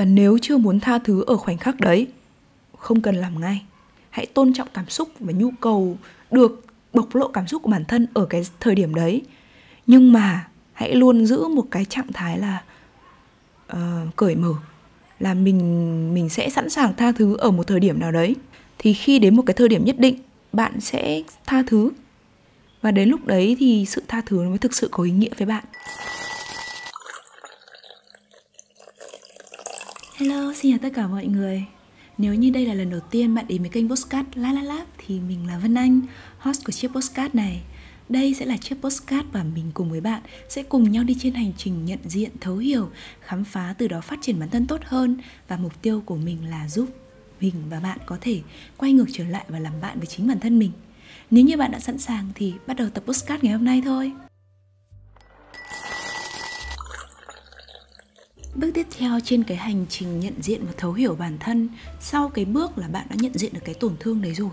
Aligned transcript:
và 0.00 0.04
nếu 0.04 0.38
chưa 0.42 0.58
muốn 0.58 0.80
tha 0.80 0.98
thứ 0.98 1.24
ở 1.26 1.36
khoảnh 1.36 1.58
khắc 1.58 1.80
đấy 1.80 2.06
không 2.78 3.02
cần 3.02 3.14
làm 3.14 3.40
ngay. 3.40 3.62
Hãy 4.10 4.26
tôn 4.26 4.52
trọng 4.52 4.68
cảm 4.74 4.88
xúc 4.88 5.08
và 5.20 5.32
nhu 5.32 5.50
cầu 5.60 5.96
được 6.30 6.64
bộc 6.92 7.14
lộ 7.14 7.28
cảm 7.28 7.46
xúc 7.46 7.62
của 7.62 7.70
bản 7.70 7.84
thân 7.84 8.06
ở 8.14 8.26
cái 8.26 8.42
thời 8.60 8.74
điểm 8.74 8.94
đấy. 8.94 9.22
Nhưng 9.86 10.12
mà 10.12 10.48
hãy 10.72 10.94
luôn 10.94 11.26
giữ 11.26 11.48
một 11.48 11.64
cái 11.70 11.84
trạng 11.84 12.12
thái 12.12 12.38
là 12.38 12.62
uh, 13.72 14.16
cởi 14.16 14.34
mở 14.34 14.52
là 15.18 15.34
mình 15.34 16.14
mình 16.14 16.28
sẽ 16.28 16.50
sẵn 16.50 16.70
sàng 16.70 16.94
tha 16.96 17.12
thứ 17.12 17.36
ở 17.36 17.50
một 17.50 17.66
thời 17.66 17.80
điểm 17.80 18.00
nào 18.00 18.12
đấy. 18.12 18.36
Thì 18.78 18.92
khi 18.92 19.18
đến 19.18 19.36
một 19.36 19.42
cái 19.46 19.54
thời 19.54 19.68
điểm 19.68 19.84
nhất 19.84 19.98
định 19.98 20.18
bạn 20.52 20.80
sẽ 20.80 21.22
tha 21.46 21.62
thứ. 21.66 21.90
Và 22.82 22.90
đến 22.90 23.08
lúc 23.08 23.26
đấy 23.26 23.56
thì 23.58 23.86
sự 23.86 24.02
tha 24.08 24.22
thứ 24.26 24.48
mới 24.48 24.58
thực 24.58 24.74
sự 24.74 24.88
có 24.90 25.02
ý 25.02 25.10
nghĩa 25.10 25.34
với 25.38 25.46
bạn. 25.46 25.64
Hello, 30.20 30.52
xin 30.54 30.72
chào 30.72 30.78
tất 30.82 30.88
cả 30.94 31.06
mọi 31.06 31.26
người 31.26 31.64
Nếu 32.18 32.34
như 32.34 32.50
đây 32.50 32.66
là 32.66 32.74
lần 32.74 32.90
đầu 32.90 33.00
tiên 33.00 33.34
bạn 33.34 33.44
đến 33.48 33.62
với 33.62 33.70
kênh 33.70 33.88
Postcard 33.88 34.28
La 34.34 34.52
La 34.52 34.62
La 34.62 34.84
Thì 34.98 35.20
mình 35.20 35.46
là 35.46 35.58
Vân 35.58 35.74
Anh, 35.74 36.00
host 36.38 36.64
của 36.64 36.72
chiếc 36.72 36.88
Postcard 36.88 37.34
này 37.34 37.62
đây 38.08 38.34
sẽ 38.34 38.46
là 38.46 38.56
chiếc 38.56 38.74
postcard 38.82 39.28
và 39.32 39.44
mình 39.54 39.70
cùng 39.74 39.90
với 39.90 40.00
bạn 40.00 40.22
sẽ 40.48 40.62
cùng 40.62 40.92
nhau 40.92 41.04
đi 41.04 41.16
trên 41.20 41.34
hành 41.34 41.52
trình 41.56 41.84
nhận 41.84 41.98
diện, 42.04 42.30
thấu 42.40 42.56
hiểu, 42.56 42.90
khám 43.20 43.44
phá 43.44 43.74
từ 43.78 43.88
đó 43.88 44.00
phát 44.00 44.18
triển 44.22 44.40
bản 44.40 44.50
thân 44.50 44.66
tốt 44.66 44.80
hơn 44.84 45.16
và 45.48 45.56
mục 45.56 45.82
tiêu 45.82 46.02
của 46.06 46.16
mình 46.16 46.50
là 46.50 46.68
giúp 46.68 46.88
mình 47.40 47.54
và 47.70 47.80
bạn 47.80 47.98
có 48.06 48.18
thể 48.20 48.40
quay 48.76 48.92
ngược 48.92 49.06
trở 49.12 49.24
lại 49.24 49.44
và 49.48 49.58
làm 49.58 49.72
bạn 49.82 49.98
với 49.98 50.06
chính 50.06 50.28
bản 50.28 50.40
thân 50.40 50.58
mình. 50.58 50.72
Nếu 51.30 51.44
như 51.44 51.56
bạn 51.56 51.72
đã 51.72 51.78
sẵn 51.78 51.98
sàng 51.98 52.28
thì 52.34 52.54
bắt 52.66 52.76
đầu 52.76 52.88
tập 52.88 53.04
postcard 53.06 53.44
ngày 53.44 53.52
hôm 53.52 53.64
nay 53.64 53.82
thôi. 53.84 54.12
Bước 58.54 58.70
tiếp 58.74 58.86
theo 58.98 59.20
trên 59.24 59.44
cái 59.44 59.56
hành 59.56 59.86
trình 59.88 60.20
nhận 60.20 60.34
diện 60.42 60.60
và 60.66 60.72
thấu 60.76 60.92
hiểu 60.92 61.14
bản 61.14 61.36
thân, 61.40 61.68
Sau 62.00 62.28
cái 62.28 62.44
bước 62.44 62.78
là 62.78 62.88
bạn 62.88 63.06
đã 63.10 63.16
nhận 63.18 63.32
diện 63.34 63.52
được 63.54 63.60
cái 63.64 63.74
tổn 63.74 63.92
thương 64.00 64.22
đấy 64.22 64.34
rồi, 64.34 64.50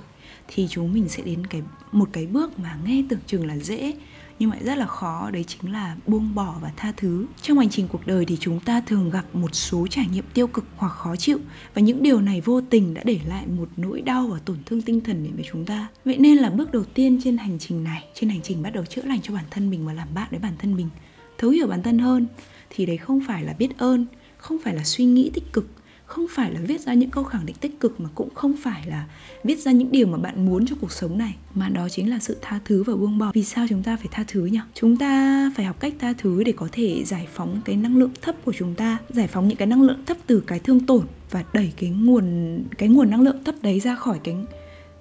thì 0.47 0.67
chúng 0.69 0.93
mình 0.93 1.09
sẽ 1.09 1.23
đến 1.23 1.47
cái, 1.47 1.61
một 1.91 2.09
cái 2.11 2.25
bước 2.25 2.59
mà 2.59 2.77
nghe 2.85 3.03
tưởng 3.09 3.19
chừng 3.27 3.47
là 3.47 3.57
dễ, 3.57 3.93
nhưng 4.39 4.51
lại 4.51 4.63
rất 4.63 4.77
là 4.77 4.85
khó, 4.85 5.31
đấy 5.31 5.45
chính 5.47 5.71
là 5.71 5.95
buông 6.07 6.35
bỏ 6.35 6.55
và 6.61 6.71
tha 6.77 6.93
thứ. 6.97 7.25
Trong 7.41 7.57
hành 7.57 7.69
trình 7.69 7.87
cuộc 7.87 8.07
đời 8.07 8.25
thì 8.25 8.37
chúng 8.39 8.59
ta 8.59 8.81
thường 8.81 9.09
gặp 9.09 9.25
một 9.33 9.55
số 9.55 9.87
trải 9.87 10.05
nghiệm 10.13 10.25
tiêu 10.33 10.47
cực 10.47 10.65
hoặc 10.75 10.89
khó 10.89 11.15
chịu, 11.15 11.39
và 11.73 11.81
những 11.81 12.03
điều 12.03 12.21
này 12.21 12.41
vô 12.41 12.61
tình 12.61 12.93
đã 12.93 13.01
để 13.05 13.19
lại 13.27 13.47
một 13.47 13.69
nỗi 13.77 14.01
đau 14.01 14.27
và 14.27 14.39
tổn 14.45 14.57
thương 14.65 14.81
tinh 14.81 15.01
thần 15.01 15.23
đến 15.23 15.35
với 15.35 15.45
chúng 15.51 15.65
ta. 15.65 15.87
Vậy 16.05 16.17
nên 16.17 16.37
là 16.37 16.49
bước 16.49 16.71
đầu 16.71 16.83
tiên 16.83 17.19
trên 17.23 17.37
hành 17.37 17.59
trình 17.59 17.83
này, 17.83 18.03
trên 18.13 18.29
hành 18.29 18.41
trình 18.43 18.61
bắt 18.61 18.69
đầu 18.73 18.85
chữa 18.85 19.01
lành 19.01 19.21
cho 19.21 19.33
bản 19.33 19.45
thân 19.51 19.69
mình 19.69 19.85
và 19.85 19.93
làm 19.93 20.07
bạn 20.13 20.27
với 20.31 20.39
bản 20.39 20.53
thân 20.59 20.75
mình, 20.75 20.89
thấu 21.37 21.49
hiểu 21.51 21.67
bản 21.67 21.83
thân 21.83 21.99
hơn 21.99 22.27
thì 22.69 22.85
đấy 22.85 22.97
không 22.97 23.21
phải 23.27 23.43
là 23.43 23.53
biết 23.53 23.77
ơn, 23.77 24.05
không 24.37 24.57
phải 24.63 24.75
là 24.75 24.83
suy 24.83 25.05
nghĩ 25.05 25.31
tích 25.33 25.53
cực, 25.53 25.67
không 26.05 26.25
phải 26.29 26.51
là 26.51 26.59
viết 26.67 26.81
ra 26.81 26.93
những 26.93 27.09
câu 27.09 27.23
khẳng 27.23 27.45
định 27.45 27.55
tích 27.61 27.79
cực 27.79 27.99
mà 27.99 28.09
cũng 28.15 28.29
không 28.35 28.55
phải 28.63 28.87
là 28.87 29.07
viết 29.43 29.59
ra 29.59 29.71
những 29.71 29.91
điều 29.91 30.07
mà 30.07 30.17
bạn 30.17 30.45
muốn 30.45 30.65
cho 30.65 30.75
cuộc 30.81 30.91
sống 30.91 31.17
này, 31.17 31.35
mà 31.53 31.69
đó 31.69 31.89
chính 31.89 32.09
là 32.09 32.19
sự 32.19 32.37
tha 32.41 32.59
thứ 32.65 32.83
và 32.83 32.95
buông 32.95 33.17
bỏ. 33.17 33.31
Vì 33.33 33.43
sao 33.43 33.65
chúng 33.69 33.83
ta 33.83 33.97
phải 33.97 34.07
tha 34.11 34.23
thứ 34.27 34.45
nhỉ? 34.45 34.59
Chúng 34.73 34.97
ta 34.97 35.51
phải 35.55 35.65
học 35.65 35.79
cách 35.79 35.93
tha 35.99 36.13
thứ 36.17 36.43
để 36.43 36.51
có 36.51 36.67
thể 36.71 37.03
giải 37.05 37.27
phóng 37.33 37.61
cái 37.65 37.75
năng 37.75 37.97
lượng 37.97 38.11
thấp 38.21 38.35
của 38.45 38.53
chúng 38.57 38.75
ta, 38.75 38.97
giải 39.09 39.27
phóng 39.27 39.47
những 39.47 39.57
cái 39.57 39.67
năng 39.67 39.81
lượng 39.81 40.03
thấp 40.05 40.17
từ 40.27 40.43
cái 40.47 40.59
thương 40.59 40.85
tổn 40.85 41.05
và 41.31 41.43
đẩy 41.53 41.73
cái 41.77 41.89
nguồn 41.89 42.59
cái 42.77 42.89
nguồn 42.89 43.09
năng 43.09 43.21
lượng 43.21 43.43
thấp 43.43 43.55
đấy 43.61 43.79
ra 43.79 43.95
khỏi 43.95 44.19
cái, 44.23 44.35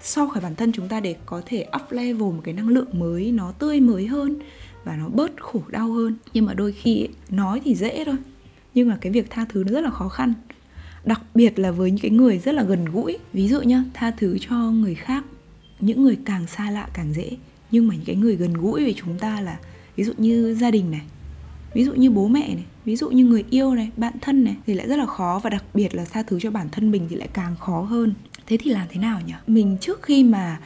so 0.02 0.26
khỏi 0.26 0.42
bản 0.42 0.54
thân 0.54 0.72
chúng 0.72 0.88
ta 0.88 1.00
để 1.00 1.16
có 1.26 1.42
thể 1.46 1.66
up 1.76 1.92
level 1.92 2.20
một 2.20 2.40
cái 2.44 2.54
năng 2.54 2.68
lượng 2.68 2.88
mới, 2.92 3.32
nó 3.32 3.52
tươi 3.52 3.80
mới 3.80 4.06
hơn 4.06 4.38
và 4.86 4.96
nó 4.96 5.08
bớt 5.08 5.30
khổ 5.40 5.62
đau 5.68 5.92
hơn. 5.92 6.16
Nhưng 6.34 6.46
mà 6.46 6.54
đôi 6.54 6.72
khi 6.72 7.08
nói 7.30 7.60
thì 7.64 7.74
dễ 7.74 8.04
thôi. 8.04 8.16
Nhưng 8.74 8.88
mà 8.88 8.98
cái 9.00 9.12
việc 9.12 9.30
tha 9.30 9.44
thứ 9.48 9.64
nó 9.64 9.72
rất 9.72 9.80
là 9.80 9.90
khó 9.90 10.08
khăn. 10.08 10.34
Đặc 11.04 11.22
biệt 11.34 11.58
là 11.58 11.70
với 11.70 11.90
những 11.90 12.00
cái 12.00 12.10
người 12.10 12.38
rất 12.38 12.52
là 12.52 12.62
gần 12.62 12.84
gũi. 12.84 13.18
Ví 13.32 13.48
dụ 13.48 13.60
nhá, 13.60 13.84
tha 13.94 14.10
thứ 14.10 14.38
cho 14.40 14.56
người 14.70 14.94
khác, 14.94 15.24
những 15.80 16.02
người 16.02 16.18
càng 16.24 16.46
xa 16.46 16.70
lạ 16.70 16.88
càng 16.94 17.12
dễ. 17.14 17.30
Nhưng 17.70 17.88
mà 17.88 17.94
những 17.94 18.04
cái 18.04 18.16
người 18.16 18.36
gần 18.36 18.54
gũi 18.54 18.84
với 18.84 18.94
chúng 18.96 19.18
ta 19.18 19.40
là, 19.40 19.58
ví 19.96 20.04
dụ 20.04 20.12
như 20.16 20.54
gia 20.54 20.70
đình 20.70 20.90
này, 20.90 21.02
ví 21.74 21.84
dụ 21.84 21.92
như 21.92 22.10
bố 22.10 22.28
mẹ 22.28 22.48
này, 22.54 22.64
ví 22.84 22.96
dụ 22.96 23.10
như 23.10 23.24
người 23.24 23.44
yêu 23.50 23.74
này, 23.74 23.90
bạn 23.96 24.12
thân 24.20 24.44
này, 24.44 24.56
thì 24.66 24.74
lại 24.74 24.88
rất 24.88 24.96
là 24.96 25.06
khó. 25.06 25.40
Và 25.44 25.50
đặc 25.50 25.64
biệt 25.74 25.94
là 25.94 26.04
tha 26.04 26.22
thứ 26.22 26.40
cho 26.40 26.50
bản 26.50 26.68
thân 26.72 26.90
mình 26.90 27.06
thì 27.10 27.16
lại 27.16 27.28
càng 27.32 27.56
khó 27.56 27.80
hơn. 27.80 28.14
Thế 28.46 28.56
thì 28.60 28.70
làm 28.70 28.86
thế 28.90 29.00
nào 29.00 29.20
nhỉ? 29.26 29.34
Mình 29.46 29.76
trước 29.80 30.02
khi 30.02 30.24
mà 30.24 30.60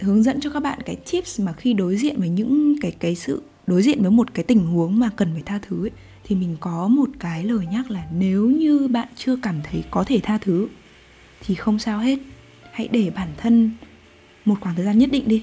hướng 0.00 0.22
dẫn 0.22 0.40
cho 0.40 0.50
các 0.50 0.60
bạn 0.60 0.78
cái 0.84 0.96
tips 0.96 1.40
mà 1.40 1.52
khi 1.52 1.72
đối 1.72 1.96
diện 1.96 2.20
với 2.20 2.28
những 2.28 2.76
cái 2.80 2.90
cái 2.90 3.14
sự 3.14 3.42
đối 3.66 3.82
diện 3.82 4.02
với 4.02 4.10
một 4.10 4.34
cái 4.34 4.44
tình 4.44 4.66
huống 4.66 4.98
mà 4.98 5.10
cần 5.16 5.28
phải 5.32 5.42
tha 5.46 5.58
thứ 5.68 5.84
ấy, 5.84 5.90
thì 6.24 6.36
mình 6.36 6.56
có 6.60 6.88
một 6.88 7.08
cái 7.18 7.44
lời 7.44 7.66
nhắc 7.72 7.90
là 7.90 8.04
nếu 8.18 8.46
như 8.46 8.88
bạn 8.88 9.08
chưa 9.16 9.36
cảm 9.42 9.60
thấy 9.70 9.84
có 9.90 10.04
thể 10.04 10.20
tha 10.22 10.38
thứ 10.38 10.68
thì 11.40 11.54
không 11.54 11.78
sao 11.78 11.98
hết. 11.98 12.18
Hãy 12.72 12.88
để 12.92 13.10
bản 13.16 13.28
thân 13.36 13.70
một 14.44 14.54
khoảng 14.60 14.74
thời 14.74 14.84
gian 14.84 14.98
nhất 14.98 15.10
định 15.12 15.28
đi. 15.28 15.42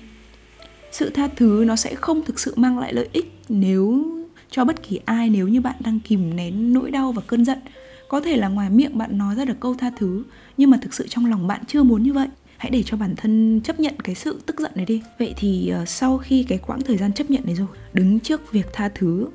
Sự 0.92 1.10
tha 1.10 1.28
thứ 1.36 1.64
nó 1.68 1.76
sẽ 1.76 1.96
không 1.96 2.26
thực 2.26 2.40
sự 2.40 2.54
mang 2.56 2.80
lại 2.80 2.94
lợi 2.94 3.10
ích 3.14 3.34
nếu 3.50 4.06
cho 4.50 4.66
bất 4.66 4.84
kỳ 4.84 5.00
ai 5.06 5.30
nếu 5.30 5.48
như 5.48 5.62
bạn 5.62 5.76
đang 5.80 6.00
kìm 6.00 6.36
nén 6.36 6.74
nỗi 6.74 6.92
đau 6.92 7.12
và 7.12 7.22
cơn 7.28 7.46
giận. 7.46 7.60
Có 8.08 8.22
thể 8.22 8.38
là 8.38 8.48
ngoài 8.48 8.70
miệng 8.70 8.98
bạn 8.98 9.18
nói 9.18 9.36
ra 9.36 9.46
được 9.46 9.60
câu 9.60 9.76
tha 9.76 9.92
thứ 9.98 10.24
nhưng 10.58 10.70
mà 10.70 10.78
thực 10.82 10.94
sự 10.94 11.08
trong 11.08 11.26
lòng 11.26 11.48
bạn 11.48 11.62
chưa 11.68 11.84
muốn 11.84 12.04
như 12.04 12.14
vậy 12.14 12.28
hãy 12.62 12.72
để 12.72 12.84
cho 12.84 12.98
bản 12.98 13.16
thân 13.16 13.62
chấp 13.64 13.80
nhận 13.80 13.94
cái 14.04 14.16
sự 14.16 14.42
tức 14.46 14.60
giận 14.60 14.72
này 14.76 14.86
đi. 14.86 15.02
Vậy 15.20 15.34
thì 15.38 15.74
uh, 15.82 15.90
sau 15.90 16.18
khi 16.18 16.46
cái 16.50 16.58
quãng 16.58 16.82
thời 16.82 16.98
gian 16.98 17.14
chấp 17.14 17.30
nhận 17.30 17.46
này 17.46 17.56
rồi 17.56 17.68
đứng 17.94 18.20
trước 18.20 18.52
việc 18.52 18.68
tha 18.74 18.90
thứ 18.96 19.28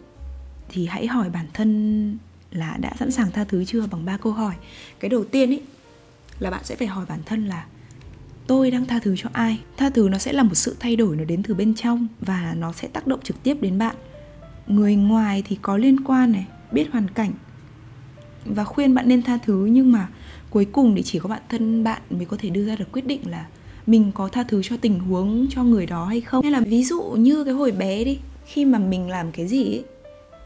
thì 0.69 0.87
hãy 0.87 1.07
hỏi 1.07 1.31
bản 1.31 1.47
thân 1.55 2.19
là 2.51 2.77
đã 2.81 2.93
sẵn 2.99 3.11
sàng 3.11 3.31
tha 3.31 3.45
thứ 3.45 3.65
chưa 3.65 3.87
bằng 3.87 4.05
ba 4.05 4.17
câu 4.17 4.33
hỏi. 4.33 4.55
Cái 5.01 5.09
đầu 5.09 5.25
tiên 5.25 5.51
ấy 5.51 5.63
là 6.39 6.51
bạn 6.51 6.65
sẽ 6.65 6.77
phải 6.77 6.87
hỏi 6.87 7.07
bản 7.09 7.21
thân 7.27 7.47
là 7.47 7.67
tôi 8.47 8.71
đang 8.71 8.87
tha 8.87 8.99
thứ 9.03 9.15
cho 9.17 9.29
ai? 9.33 9.61
Tha 9.77 9.91
thứ 9.91 10.09
nó 10.09 10.19
sẽ 10.19 10.33
là 10.33 10.43
một 10.43 10.55
sự 10.55 10.77
thay 10.81 10.97
đổi 10.97 11.17
nó 11.17 11.25
đến 11.25 11.43
từ 11.43 11.55
bên 11.55 11.75
trong 11.75 12.07
và 12.21 12.55
nó 12.59 12.73
sẽ 12.73 12.89
tác 12.89 13.07
động 13.07 13.21
trực 13.23 13.43
tiếp 13.43 13.57
đến 13.61 13.79
bạn. 13.79 13.97
Người 14.67 14.97
ngoài 14.97 15.43
thì 15.47 15.59
có 15.63 15.77
liên 15.77 16.05
quan 16.05 16.33
này 16.33 16.47
biết 16.73 16.87
hoàn 16.93 17.09
cảnh 17.09 17.33
và 18.45 18.65
khuyên 18.65 18.95
bạn 18.95 19.09
nên 19.09 19.23
tha 19.23 19.39
thứ 19.45 19.67
nhưng 19.67 19.93
mà 19.93 20.09
cuối 20.57 20.65
cùng 20.73 20.95
thì 20.97 21.03
chỉ 21.03 21.19
có 21.19 21.29
bản 21.29 21.43
thân 21.49 21.85
bạn 21.85 22.03
mới 22.11 22.25
có 22.25 22.37
thể 22.41 22.51
đưa 22.51 22.67
ra 22.67 22.77
được 22.77 22.93
quyết 22.93 23.07
định 23.07 23.21
là 23.31 23.47
mình 23.87 24.11
có 24.15 24.29
tha 24.29 24.43
thứ 24.43 24.63
cho 24.63 24.77
tình 24.77 24.99
huống 24.99 25.47
cho 25.51 25.63
người 25.63 25.87
đó 25.87 26.05
hay 26.05 26.21
không. 26.21 26.43
Hay 26.43 26.53
là 26.53 26.61
ví 26.61 26.85
dụ 26.85 27.03
như 27.03 27.45
cái 27.45 27.55
hồi 27.55 27.73
bé 27.73 28.05
đi 28.05 28.19
khi 28.47 28.65
mà 28.65 28.79
mình 28.79 29.11
làm 29.11 29.33
cái 29.33 29.47
gì 29.47 29.65
ấy, 29.65 29.85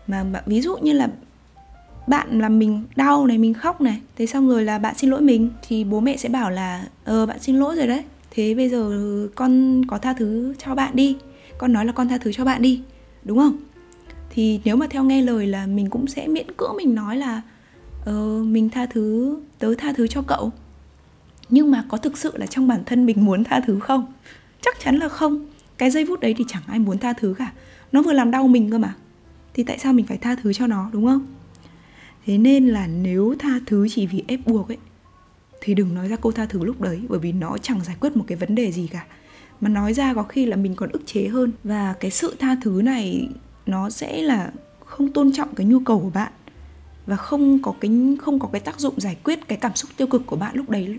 mà 0.06 0.24
ví 0.46 0.60
dụ 0.60 0.76
như 0.76 0.92
là 0.92 1.08
bạn 2.06 2.38
làm 2.38 2.58
mình 2.58 2.82
đau 2.96 3.26
này 3.26 3.38
mình 3.38 3.54
khóc 3.54 3.80
này 3.80 4.00
thế 4.16 4.26
xong 4.26 4.48
rồi 4.48 4.64
là 4.64 4.78
bạn 4.78 4.94
xin 4.94 5.10
lỗi 5.10 5.20
mình 5.20 5.50
thì 5.68 5.84
bố 5.84 6.00
mẹ 6.00 6.16
sẽ 6.16 6.28
bảo 6.28 6.50
là 6.50 6.84
ờ 7.04 7.26
bạn 7.26 7.38
xin 7.40 7.56
lỗi 7.56 7.76
rồi 7.76 7.86
đấy. 7.86 8.02
Thế 8.30 8.54
bây 8.54 8.68
giờ 8.68 9.28
con 9.34 9.82
có 9.86 9.98
tha 9.98 10.12
thứ 10.12 10.54
cho 10.58 10.74
bạn 10.74 10.96
đi. 10.96 11.16
Con 11.58 11.72
nói 11.72 11.84
là 11.84 11.92
con 11.92 12.08
tha 12.08 12.18
thứ 12.18 12.32
cho 12.32 12.44
bạn 12.44 12.62
đi. 12.62 12.82
Đúng 13.24 13.38
không? 13.38 13.56
Thì 14.30 14.60
nếu 14.64 14.76
mà 14.76 14.86
theo 14.90 15.04
nghe 15.04 15.22
lời 15.22 15.46
là 15.46 15.66
mình 15.66 15.90
cũng 15.90 16.06
sẽ 16.06 16.26
miễn 16.26 16.46
cưỡng 16.56 16.76
mình 16.76 16.94
nói 16.94 17.16
là 17.16 17.42
ờ 18.04 18.42
mình 18.42 18.68
tha 18.70 18.86
thứ, 18.86 19.36
tớ 19.58 19.74
tha 19.78 19.92
thứ 19.92 20.06
cho 20.06 20.22
cậu. 20.22 20.52
Nhưng 21.48 21.70
mà 21.70 21.84
có 21.88 21.98
thực 21.98 22.18
sự 22.18 22.36
là 22.36 22.46
trong 22.46 22.68
bản 22.68 22.82
thân 22.86 23.06
mình 23.06 23.24
muốn 23.24 23.44
tha 23.44 23.60
thứ 23.66 23.80
không? 23.80 24.12
Chắc 24.60 24.80
chắn 24.80 24.96
là 24.96 25.08
không. 25.08 25.46
Cái 25.78 25.90
giây 25.90 26.06
phút 26.08 26.20
đấy 26.20 26.34
thì 26.38 26.44
chẳng 26.48 26.62
ai 26.66 26.78
muốn 26.78 26.98
tha 26.98 27.12
thứ 27.12 27.34
cả. 27.38 27.52
Nó 27.92 28.02
vừa 28.02 28.12
làm 28.12 28.30
đau 28.30 28.48
mình 28.48 28.70
cơ 28.70 28.78
mà. 28.78 28.94
Thì 29.54 29.64
tại 29.64 29.78
sao 29.78 29.92
mình 29.92 30.06
phải 30.06 30.18
tha 30.18 30.34
thứ 30.42 30.52
cho 30.52 30.66
nó, 30.66 30.90
đúng 30.92 31.06
không? 31.06 31.26
Thế 32.26 32.38
nên 32.38 32.68
là 32.68 32.86
nếu 32.86 33.34
tha 33.38 33.60
thứ 33.66 33.88
chỉ 33.90 34.06
vì 34.06 34.24
ép 34.28 34.46
buộc 34.46 34.68
ấy, 34.68 34.78
thì 35.60 35.74
đừng 35.74 35.94
nói 35.94 36.08
ra 36.08 36.16
câu 36.16 36.32
tha 36.32 36.46
thứ 36.46 36.64
lúc 36.64 36.80
đấy, 36.80 37.00
bởi 37.08 37.18
vì 37.18 37.32
nó 37.32 37.58
chẳng 37.58 37.84
giải 37.84 37.96
quyết 38.00 38.16
một 38.16 38.24
cái 38.26 38.38
vấn 38.38 38.54
đề 38.54 38.72
gì 38.72 38.86
cả. 38.86 39.04
Mà 39.60 39.68
nói 39.68 39.94
ra 39.94 40.14
có 40.14 40.22
khi 40.22 40.46
là 40.46 40.56
mình 40.56 40.74
còn 40.74 40.90
ức 40.90 41.02
chế 41.06 41.28
hơn. 41.28 41.52
Và 41.64 41.94
cái 42.00 42.10
sự 42.10 42.36
tha 42.38 42.56
thứ 42.62 42.82
này, 42.84 43.28
nó 43.66 43.90
sẽ 43.90 44.22
là 44.22 44.52
không 44.84 45.12
tôn 45.12 45.32
trọng 45.32 45.54
cái 45.54 45.66
nhu 45.66 45.80
cầu 45.80 46.00
của 46.00 46.10
bạn 46.10 46.32
và 47.06 47.16
không 47.16 47.62
có 47.62 47.74
cái, 47.80 47.90
không 48.20 48.38
có 48.38 48.48
cái 48.52 48.60
tác 48.60 48.80
dụng 48.80 49.00
giải 49.00 49.16
quyết 49.24 49.48
cái 49.48 49.58
cảm 49.58 49.74
xúc 49.74 49.90
tiêu 49.96 50.06
cực 50.06 50.26
của 50.26 50.36
bạn 50.36 50.56
lúc 50.56 50.70
đấy, 50.70 50.98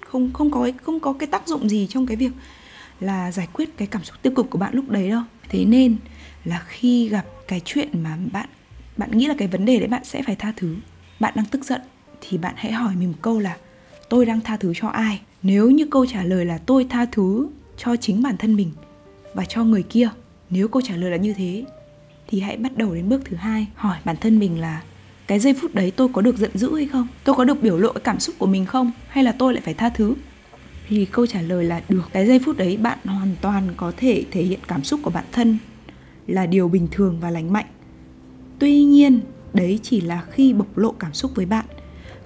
không 0.00 0.32
không 0.32 0.50
có 0.50 0.70
không 0.82 1.00
có 1.00 1.12
cái 1.12 1.26
tác 1.26 1.48
dụng 1.48 1.68
gì 1.68 1.86
trong 1.90 2.06
cái 2.06 2.16
việc 2.16 2.32
là 3.00 3.32
giải 3.32 3.48
quyết 3.52 3.76
cái 3.76 3.88
cảm 3.88 4.04
xúc 4.04 4.16
tiêu 4.22 4.32
cực 4.36 4.50
của 4.50 4.58
bạn 4.58 4.74
lúc 4.74 4.88
đấy 4.88 5.10
đâu. 5.10 5.22
Thế 5.48 5.64
nên 5.64 5.96
là 6.44 6.62
khi 6.68 7.08
gặp 7.08 7.26
cái 7.48 7.60
chuyện 7.64 7.88
mà 8.02 8.18
bạn 8.32 8.48
bạn 8.96 9.10
nghĩ 9.10 9.26
là 9.26 9.34
cái 9.38 9.48
vấn 9.48 9.64
đề 9.64 9.78
đấy 9.78 9.88
bạn 9.88 10.04
sẽ 10.04 10.22
phải 10.22 10.36
tha 10.36 10.52
thứ, 10.56 10.76
bạn 11.20 11.32
đang 11.36 11.46
tức 11.46 11.64
giận, 11.64 11.80
thì 12.20 12.38
bạn 12.38 12.54
hãy 12.56 12.72
hỏi 12.72 12.94
mình 12.96 13.08
một 13.08 13.18
câu 13.22 13.38
là, 13.38 13.56
tôi 14.08 14.26
đang 14.26 14.40
tha 14.40 14.56
thứ 14.56 14.72
cho 14.76 14.88
ai? 14.88 15.20
Nếu 15.42 15.70
như 15.70 15.86
câu 15.90 16.06
trả 16.06 16.24
lời 16.24 16.44
là, 16.44 16.58
tôi 16.58 16.86
tha 16.90 17.06
thứ 17.12 17.48
cho 17.76 17.96
chính 17.96 18.22
bản 18.22 18.36
thân 18.36 18.56
mình 18.56 18.72
và 19.34 19.44
cho 19.44 19.64
người 19.64 19.82
kia. 19.82 20.08
Nếu 20.50 20.68
câu 20.68 20.82
trả 20.82 20.96
lời 20.96 21.10
là 21.10 21.16
như 21.16 21.32
thế, 21.32 21.64
thì 22.26 22.40
hãy 22.40 22.56
bắt 22.56 22.76
đầu 22.76 22.94
đến 22.94 23.08
bước 23.08 23.22
thứ 23.24 23.36
hai, 23.36 23.66
hỏi 23.74 23.98
bản 24.04 24.16
thân 24.20 24.38
mình 24.38 24.60
là 24.60 24.82
cái 25.26 25.38
giây 25.38 25.54
phút 25.60 25.74
đấy 25.74 25.92
tôi 25.96 26.08
có 26.12 26.22
được 26.22 26.38
giận 26.38 26.50
dữ 26.54 26.74
hay 26.76 26.86
không? 26.86 27.06
Tôi 27.24 27.34
có 27.34 27.44
được 27.44 27.62
biểu 27.62 27.78
lộ 27.78 27.92
cái 27.92 28.00
cảm 28.04 28.20
xúc 28.20 28.34
của 28.38 28.46
mình 28.46 28.66
không? 28.66 28.90
Hay 29.08 29.24
là 29.24 29.32
tôi 29.32 29.54
lại 29.54 29.62
phải 29.64 29.74
tha 29.74 29.88
thứ? 29.88 30.14
Thì 30.88 31.04
câu 31.04 31.26
trả 31.26 31.42
lời 31.42 31.64
là 31.64 31.82
được. 31.88 32.02
Cái 32.12 32.26
giây 32.26 32.38
phút 32.38 32.56
đấy 32.56 32.76
bạn 32.76 32.98
hoàn 33.04 33.34
toàn 33.40 33.68
có 33.76 33.92
thể 33.96 34.24
thể 34.30 34.42
hiện 34.42 34.60
cảm 34.68 34.84
xúc 34.84 35.00
của 35.02 35.10
bản 35.10 35.24
thân 35.32 35.58
là 36.26 36.46
điều 36.46 36.68
bình 36.68 36.88
thường 36.90 37.18
và 37.20 37.30
lành 37.30 37.52
mạnh. 37.52 37.66
Tuy 38.58 38.84
nhiên, 38.84 39.20
đấy 39.54 39.80
chỉ 39.82 40.00
là 40.00 40.22
khi 40.30 40.52
bộc 40.52 40.78
lộ 40.78 40.92
cảm 40.92 41.14
xúc 41.14 41.30
với 41.34 41.46
bạn. 41.46 41.64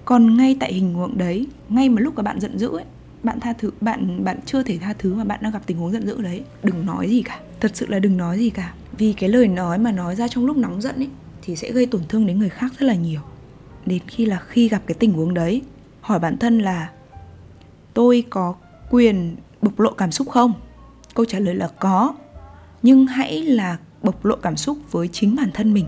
Còn 0.05 0.37
ngay 0.37 0.57
tại 0.59 0.73
hình 0.73 0.93
huống 0.93 1.17
đấy, 1.17 1.47
ngay 1.69 1.89
mà 1.89 2.01
lúc 2.01 2.15
mà 2.15 2.23
bạn 2.23 2.39
giận 2.39 2.59
dữ 2.59 2.77
ấy, 2.77 2.85
bạn 3.23 3.39
tha 3.39 3.53
thứ, 3.53 3.71
bạn 3.81 4.23
bạn 4.23 4.39
chưa 4.45 4.63
thể 4.63 4.77
tha 4.77 4.93
thứ 4.99 5.13
mà 5.13 5.23
bạn 5.23 5.39
đang 5.43 5.51
gặp 5.51 5.61
tình 5.65 5.77
huống 5.77 5.91
giận 5.91 6.07
dữ 6.07 6.21
đấy, 6.21 6.43
đừng 6.63 6.85
nói 6.85 7.09
gì 7.09 7.21
cả. 7.21 7.39
Thật 7.59 7.71
sự 7.73 7.87
là 7.87 7.99
đừng 7.99 8.17
nói 8.17 8.37
gì 8.37 8.49
cả. 8.49 8.73
Vì 8.97 9.13
cái 9.13 9.29
lời 9.29 9.47
nói 9.47 9.77
mà 9.77 9.91
nói 9.91 10.15
ra 10.15 10.27
trong 10.27 10.45
lúc 10.45 10.57
nóng 10.57 10.81
giận 10.81 10.95
ấy 10.95 11.09
thì 11.47 11.55
sẽ 11.55 11.71
gây 11.71 11.85
tổn 11.85 12.01
thương 12.09 12.25
đến 12.25 12.39
người 12.39 12.49
khác 12.49 12.71
rất 12.79 12.85
là 12.85 12.95
nhiều. 12.95 13.21
Đến 13.85 14.01
khi 14.07 14.25
là 14.25 14.39
khi 14.47 14.69
gặp 14.69 14.81
cái 14.87 14.95
tình 14.99 15.13
huống 15.13 15.33
đấy, 15.33 15.61
hỏi 16.01 16.19
bản 16.19 16.37
thân 16.37 16.59
là, 16.59 16.91
tôi 17.93 18.23
có 18.29 18.55
quyền 18.89 19.35
bộc 19.61 19.79
lộ 19.79 19.91
cảm 19.91 20.11
xúc 20.11 20.29
không? 20.29 20.53
Câu 21.13 21.25
trả 21.25 21.39
lời 21.39 21.55
là 21.55 21.67
có, 21.79 22.15
nhưng 22.83 23.07
hãy 23.07 23.41
là 23.41 23.77
bộc 24.01 24.25
lộ 24.25 24.35
cảm 24.35 24.57
xúc 24.57 24.77
với 24.91 25.07
chính 25.07 25.35
bản 25.35 25.51
thân 25.53 25.73
mình. 25.73 25.85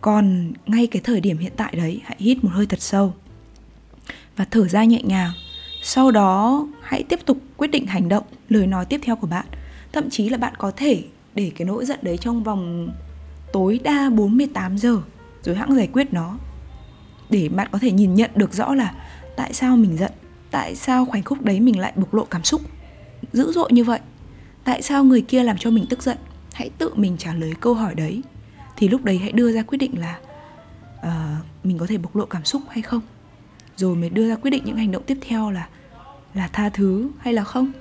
Còn 0.00 0.52
ngay 0.66 0.86
cái 0.86 1.02
thời 1.04 1.20
điểm 1.20 1.38
hiện 1.38 1.52
tại 1.56 1.74
đấy, 1.76 2.00
hãy 2.04 2.16
hít 2.20 2.44
một 2.44 2.50
hơi 2.52 2.66
thật 2.66 2.80
sâu 2.80 3.14
và 4.36 4.46
thở 4.50 4.68
ra 4.68 4.84
nhẹ 4.84 5.02
nhàng. 5.02 5.32
Sau 5.82 6.10
đó, 6.10 6.66
hãy 6.82 7.02
tiếp 7.02 7.20
tục 7.26 7.38
quyết 7.56 7.68
định 7.68 7.86
hành 7.86 8.08
động, 8.08 8.24
lời 8.48 8.66
nói 8.66 8.84
tiếp 8.84 9.00
theo 9.02 9.16
của 9.16 9.26
bạn. 9.26 9.46
Thậm 9.92 10.10
chí 10.10 10.28
là 10.28 10.36
bạn 10.36 10.54
có 10.58 10.70
thể 10.70 11.02
để 11.34 11.52
cái 11.56 11.66
nỗi 11.66 11.84
giận 11.84 11.98
đấy 12.02 12.18
trong 12.18 12.42
vòng 12.42 12.90
tối 13.52 13.80
đa 13.84 14.10
48 14.10 14.78
giờ 14.78 15.02
rồi 15.42 15.56
hãng 15.56 15.74
giải 15.74 15.88
quyết 15.92 16.12
nó. 16.12 16.38
Để 17.30 17.48
bạn 17.48 17.68
có 17.70 17.78
thể 17.78 17.92
nhìn 17.92 18.14
nhận 18.14 18.30
được 18.34 18.52
rõ 18.52 18.74
là 18.74 18.94
tại 19.36 19.52
sao 19.52 19.76
mình 19.76 19.96
giận 19.96 20.12
tại 20.50 20.76
sao 20.76 21.06
khoảnh 21.06 21.22
khắc 21.22 21.42
đấy 21.42 21.60
mình 21.60 21.78
lại 21.78 21.92
bộc 21.96 22.14
lộ 22.14 22.24
cảm 22.24 22.44
xúc. 22.44 22.60
Dữ 23.32 23.52
dội 23.52 23.72
như 23.72 23.84
vậy 23.84 24.00
tại 24.64 24.82
sao 24.82 25.04
người 25.04 25.20
kia 25.20 25.42
làm 25.42 25.58
cho 25.58 25.70
mình 25.70 25.86
tức 25.90 26.02
giận 26.02 26.18
hãy 26.52 26.70
tự 26.78 26.94
mình 26.94 27.16
trả 27.18 27.34
lời 27.34 27.54
câu 27.60 27.74
hỏi 27.74 27.94
đấy. 27.94 28.22
Thì 28.76 28.88
lúc 28.88 29.04
đấy 29.04 29.18
hãy 29.18 29.32
đưa 29.32 29.52
ra 29.52 29.62
quyết 29.62 29.78
định 29.78 29.98
là 29.98 30.18
uh, 30.98 31.66
mình 31.66 31.78
có 31.78 31.86
thể 31.86 31.98
bộc 31.98 32.16
lộ 32.16 32.26
cảm 32.26 32.44
xúc 32.44 32.62
hay 32.68 32.82
không? 32.82 33.00
Rồi 33.76 33.96
mới 33.96 34.10
đưa 34.10 34.28
ra 34.28 34.36
quyết 34.36 34.50
định 34.50 34.62
những 34.64 34.76
hành 34.76 34.90
động 34.90 35.02
tiếp 35.06 35.18
theo 35.20 35.50
là 35.50 35.68
là 36.34 36.48
tha 36.52 36.68
thứ 36.68 37.10
hay 37.18 37.32
là 37.32 37.44
không? 37.44 37.72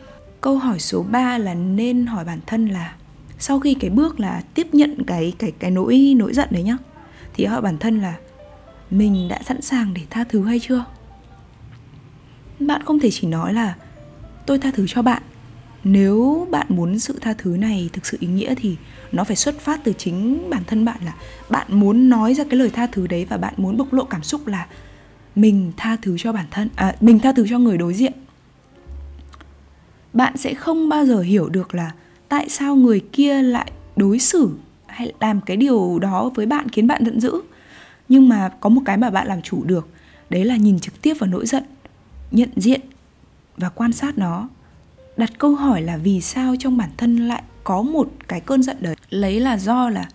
Câu 0.41 0.57
hỏi 0.57 0.79
số 0.79 1.03
3 1.03 1.37
là 1.37 1.53
nên 1.53 2.05
hỏi 2.05 2.25
bản 2.25 2.39
thân 2.45 2.67
là 2.67 2.95
sau 3.39 3.59
khi 3.59 3.73
cái 3.73 3.89
bước 3.89 4.19
là 4.19 4.41
tiếp 4.53 4.67
nhận 4.71 5.03
cái 5.07 5.33
cái 5.39 5.51
cái 5.59 5.71
nỗi 5.71 6.13
nỗi 6.17 6.33
giận 6.33 6.47
đấy 6.51 6.63
nhá 6.63 6.77
thì 7.33 7.45
hỏi 7.45 7.61
bản 7.61 7.77
thân 7.77 7.99
là 7.99 8.15
mình 8.91 9.27
đã 9.27 9.39
sẵn 9.45 9.61
sàng 9.61 9.93
để 9.93 10.01
tha 10.09 10.23
thứ 10.23 10.45
hay 10.45 10.59
chưa? 10.59 10.85
Bạn 12.59 12.83
không 12.83 12.99
thể 12.99 13.11
chỉ 13.11 13.27
nói 13.27 13.53
là 13.53 13.75
tôi 14.45 14.59
tha 14.59 14.71
thứ 14.73 14.85
cho 14.87 15.01
bạn. 15.01 15.21
Nếu 15.83 16.47
bạn 16.51 16.65
muốn 16.69 16.99
sự 16.99 17.17
tha 17.21 17.33
thứ 17.37 17.57
này 17.57 17.89
thực 17.93 18.05
sự 18.05 18.17
ý 18.19 18.27
nghĩa 18.27 18.55
thì 18.57 18.75
nó 19.11 19.23
phải 19.23 19.35
xuất 19.35 19.59
phát 19.59 19.79
từ 19.83 19.93
chính 19.97 20.49
bản 20.49 20.63
thân 20.67 20.85
bạn 20.85 20.97
là 21.05 21.13
bạn 21.49 21.67
muốn 21.69 22.09
nói 22.09 22.33
ra 22.33 22.43
cái 22.43 22.59
lời 22.59 22.69
tha 22.69 22.87
thứ 22.91 23.07
đấy 23.07 23.25
và 23.29 23.37
bạn 23.37 23.53
muốn 23.57 23.77
bộc 23.77 23.93
lộ 23.93 24.03
cảm 24.03 24.23
xúc 24.23 24.47
là 24.47 24.67
mình 25.35 25.71
tha 25.77 25.97
thứ 26.01 26.17
cho 26.17 26.33
bản 26.33 26.45
thân 26.51 26.69
à, 26.75 26.95
mình 27.01 27.19
tha 27.19 27.33
thứ 27.33 27.45
cho 27.49 27.59
người 27.59 27.77
đối 27.77 27.93
diện. 27.93 28.13
Bạn 30.13 30.37
sẽ 30.37 30.53
không 30.53 30.89
bao 30.89 31.05
giờ 31.05 31.19
hiểu 31.19 31.49
được 31.49 31.75
là 31.75 31.91
tại 32.29 32.49
sao 32.49 32.75
người 32.75 32.99
kia 33.11 33.41
lại 33.41 33.71
đối 33.95 34.19
xử 34.19 34.49
hay 34.87 35.13
làm 35.19 35.41
cái 35.41 35.57
điều 35.57 35.99
đó 35.99 36.31
với 36.35 36.45
bạn 36.45 36.69
khiến 36.69 36.87
bạn 36.87 37.05
giận 37.05 37.19
dữ? 37.19 37.41
Nhưng 38.09 38.29
mà 38.29 38.49
có 38.59 38.69
một 38.69 38.81
cái 38.85 38.97
mà 38.97 39.09
bạn 39.09 39.27
làm 39.27 39.41
chủ 39.41 39.63
được 39.63 39.87
đấy 40.29 40.45
là 40.45 40.55
nhìn 40.55 40.79
trực 40.79 41.01
tiếp 41.01 41.13
vào 41.19 41.29
nỗi 41.29 41.45
giận 41.45 41.63
nhận 42.31 42.49
diện 42.55 42.81
và 43.57 43.69
quan 43.69 43.93
sát 43.93 44.17
nó. 44.17 44.49
Đặt 45.17 45.31
câu 45.37 45.55
hỏi 45.55 45.81
là 45.81 45.97
vì 45.97 46.21
sao 46.21 46.55
trong 46.59 46.77
bản 46.77 46.89
thân 46.97 47.27
lại 47.27 47.43
có 47.63 47.81
một 47.81 48.09
cái 48.27 48.41
cơn 48.41 48.63
giận 48.63 48.77
đấy? 48.79 48.95
Lấy 49.09 49.39
là 49.39 49.57
do 49.57 49.89
là 49.89 50.09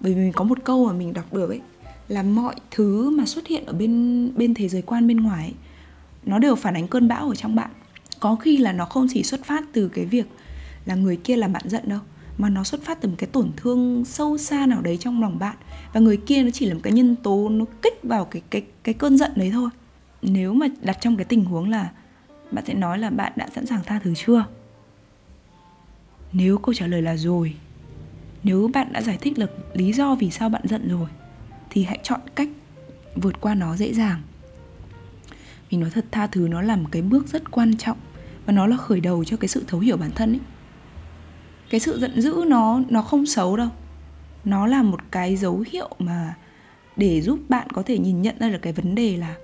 bởi 0.00 0.14
vì 0.14 0.20
mình 0.20 0.32
có 0.32 0.44
một 0.44 0.58
câu 0.64 0.86
mà 0.86 0.92
mình 0.92 1.12
đọc 1.12 1.34
được 1.34 1.48
ấy 1.48 1.60
là 2.08 2.22
mọi 2.22 2.54
thứ 2.70 3.10
mà 3.10 3.26
xuất 3.26 3.46
hiện 3.46 3.66
ở 3.66 3.72
bên 3.72 4.32
bên 4.36 4.54
thế 4.54 4.68
giới 4.68 4.82
quan 4.82 5.06
bên 5.06 5.16
ngoài 5.16 5.44
ấy, 5.44 5.54
nó 6.26 6.38
đều 6.38 6.54
phản 6.54 6.74
ánh 6.74 6.88
cơn 6.88 7.08
bão 7.08 7.28
ở 7.28 7.34
trong 7.34 7.54
bạn. 7.54 7.70
Có 8.20 8.36
khi 8.36 8.56
là 8.56 8.72
nó 8.72 8.84
không 8.84 9.06
chỉ 9.10 9.22
xuất 9.22 9.44
phát 9.44 9.64
từ 9.72 9.88
cái 9.88 10.04
việc 10.04 10.26
là 10.88 10.94
người 10.94 11.16
kia 11.16 11.36
làm 11.36 11.52
bạn 11.52 11.68
giận 11.68 11.88
đâu. 11.88 12.00
Mà 12.38 12.48
nó 12.48 12.64
xuất 12.64 12.82
phát 12.82 13.00
từ 13.00 13.08
một 13.08 13.14
cái 13.18 13.28
tổn 13.32 13.50
thương 13.56 14.04
sâu 14.04 14.38
xa 14.38 14.66
nào 14.66 14.82
đấy 14.82 14.96
trong 15.00 15.22
lòng 15.22 15.38
bạn. 15.38 15.56
Và 15.92 16.00
người 16.00 16.16
kia 16.16 16.42
nó 16.42 16.50
chỉ 16.50 16.66
là 16.66 16.74
một 16.74 16.80
cái 16.82 16.92
nhân 16.92 17.16
tố 17.16 17.48
nó 17.48 17.64
kích 17.82 18.00
vào 18.02 18.24
cái 18.24 18.42
cái 18.50 18.62
cái 18.82 18.94
cơn 18.94 19.18
giận 19.18 19.32
đấy 19.36 19.50
thôi. 19.52 19.70
Nếu 20.22 20.54
mà 20.54 20.66
đặt 20.82 20.98
trong 21.00 21.16
cái 21.16 21.24
tình 21.24 21.44
huống 21.44 21.70
là 21.70 21.90
bạn 22.50 22.64
sẽ 22.66 22.74
nói 22.74 22.98
là 22.98 23.10
bạn 23.10 23.32
đã 23.36 23.48
sẵn 23.54 23.66
sàng 23.66 23.80
tha 23.86 24.00
thứ 24.04 24.14
chưa? 24.14 24.44
Nếu 26.32 26.58
câu 26.58 26.74
trả 26.74 26.86
lời 26.86 27.02
là 27.02 27.16
rồi, 27.16 27.54
nếu 28.42 28.70
bạn 28.74 28.92
đã 28.92 29.02
giải 29.02 29.18
thích 29.20 29.38
được 29.38 29.50
lý 29.74 29.92
do 29.92 30.14
vì 30.14 30.30
sao 30.30 30.48
bạn 30.48 30.62
giận 30.64 30.88
rồi, 30.88 31.08
thì 31.70 31.84
hãy 31.84 31.98
chọn 32.02 32.20
cách 32.34 32.48
vượt 33.14 33.40
qua 33.40 33.54
nó 33.54 33.76
dễ 33.76 33.94
dàng. 33.94 34.22
Mình 35.70 35.80
nói 35.80 35.90
thật 35.90 36.04
tha 36.10 36.26
thứ, 36.26 36.48
nó 36.48 36.62
là 36.62 36.76
một 36.76 36.88
cái 36.92 37.02
bước 37.02 37.26
rất 37.28 37.50
quan 37.50 37.76
trọng. 37.76 37.96
Và 38.46 38.52
nó 38.52 38.66
là 38.66 38.76
khởi 38.76 39.00
đầu 39.00 39.24
cho 39.24 39.36
cái 39.36 39.48
sự 39.48 39.64
thấu 39.66 39.80
hiểu 39.80 39.96
bản 39.96 40.10
thân 40.14 40.32
ấy 40.32 40.40
cái 41.70 41.80
sự 41.80 41.98
giận 42.00 42.20
dữ 42.20 42.44
nó 42.46 42.82
nó 42.88 43.02
không 43.02 43.26
xấu 43.26 43.56
đâu. 43.56 43.68
Nó 44.44 44.66
là 44.66 44.82
một 44.82 45.00
cái 45.10 45.36
dấu 45.36 45.64
hiệu 45.70 45.88
mà 45.98 46.34
để 46.96 47.20
giúp 47.20 47.38
bạn 47.48 47.70
có 47.70 47.82
thể 47.82 47.98
nhìn 47.98 48.22
nhận 48.22 48.34
ra 48.38 48.48
được 48.48 48.58
cái 48.62 48.72
vấn 48.72 48.94
đề 48.94 49.16
là 49.16 49.34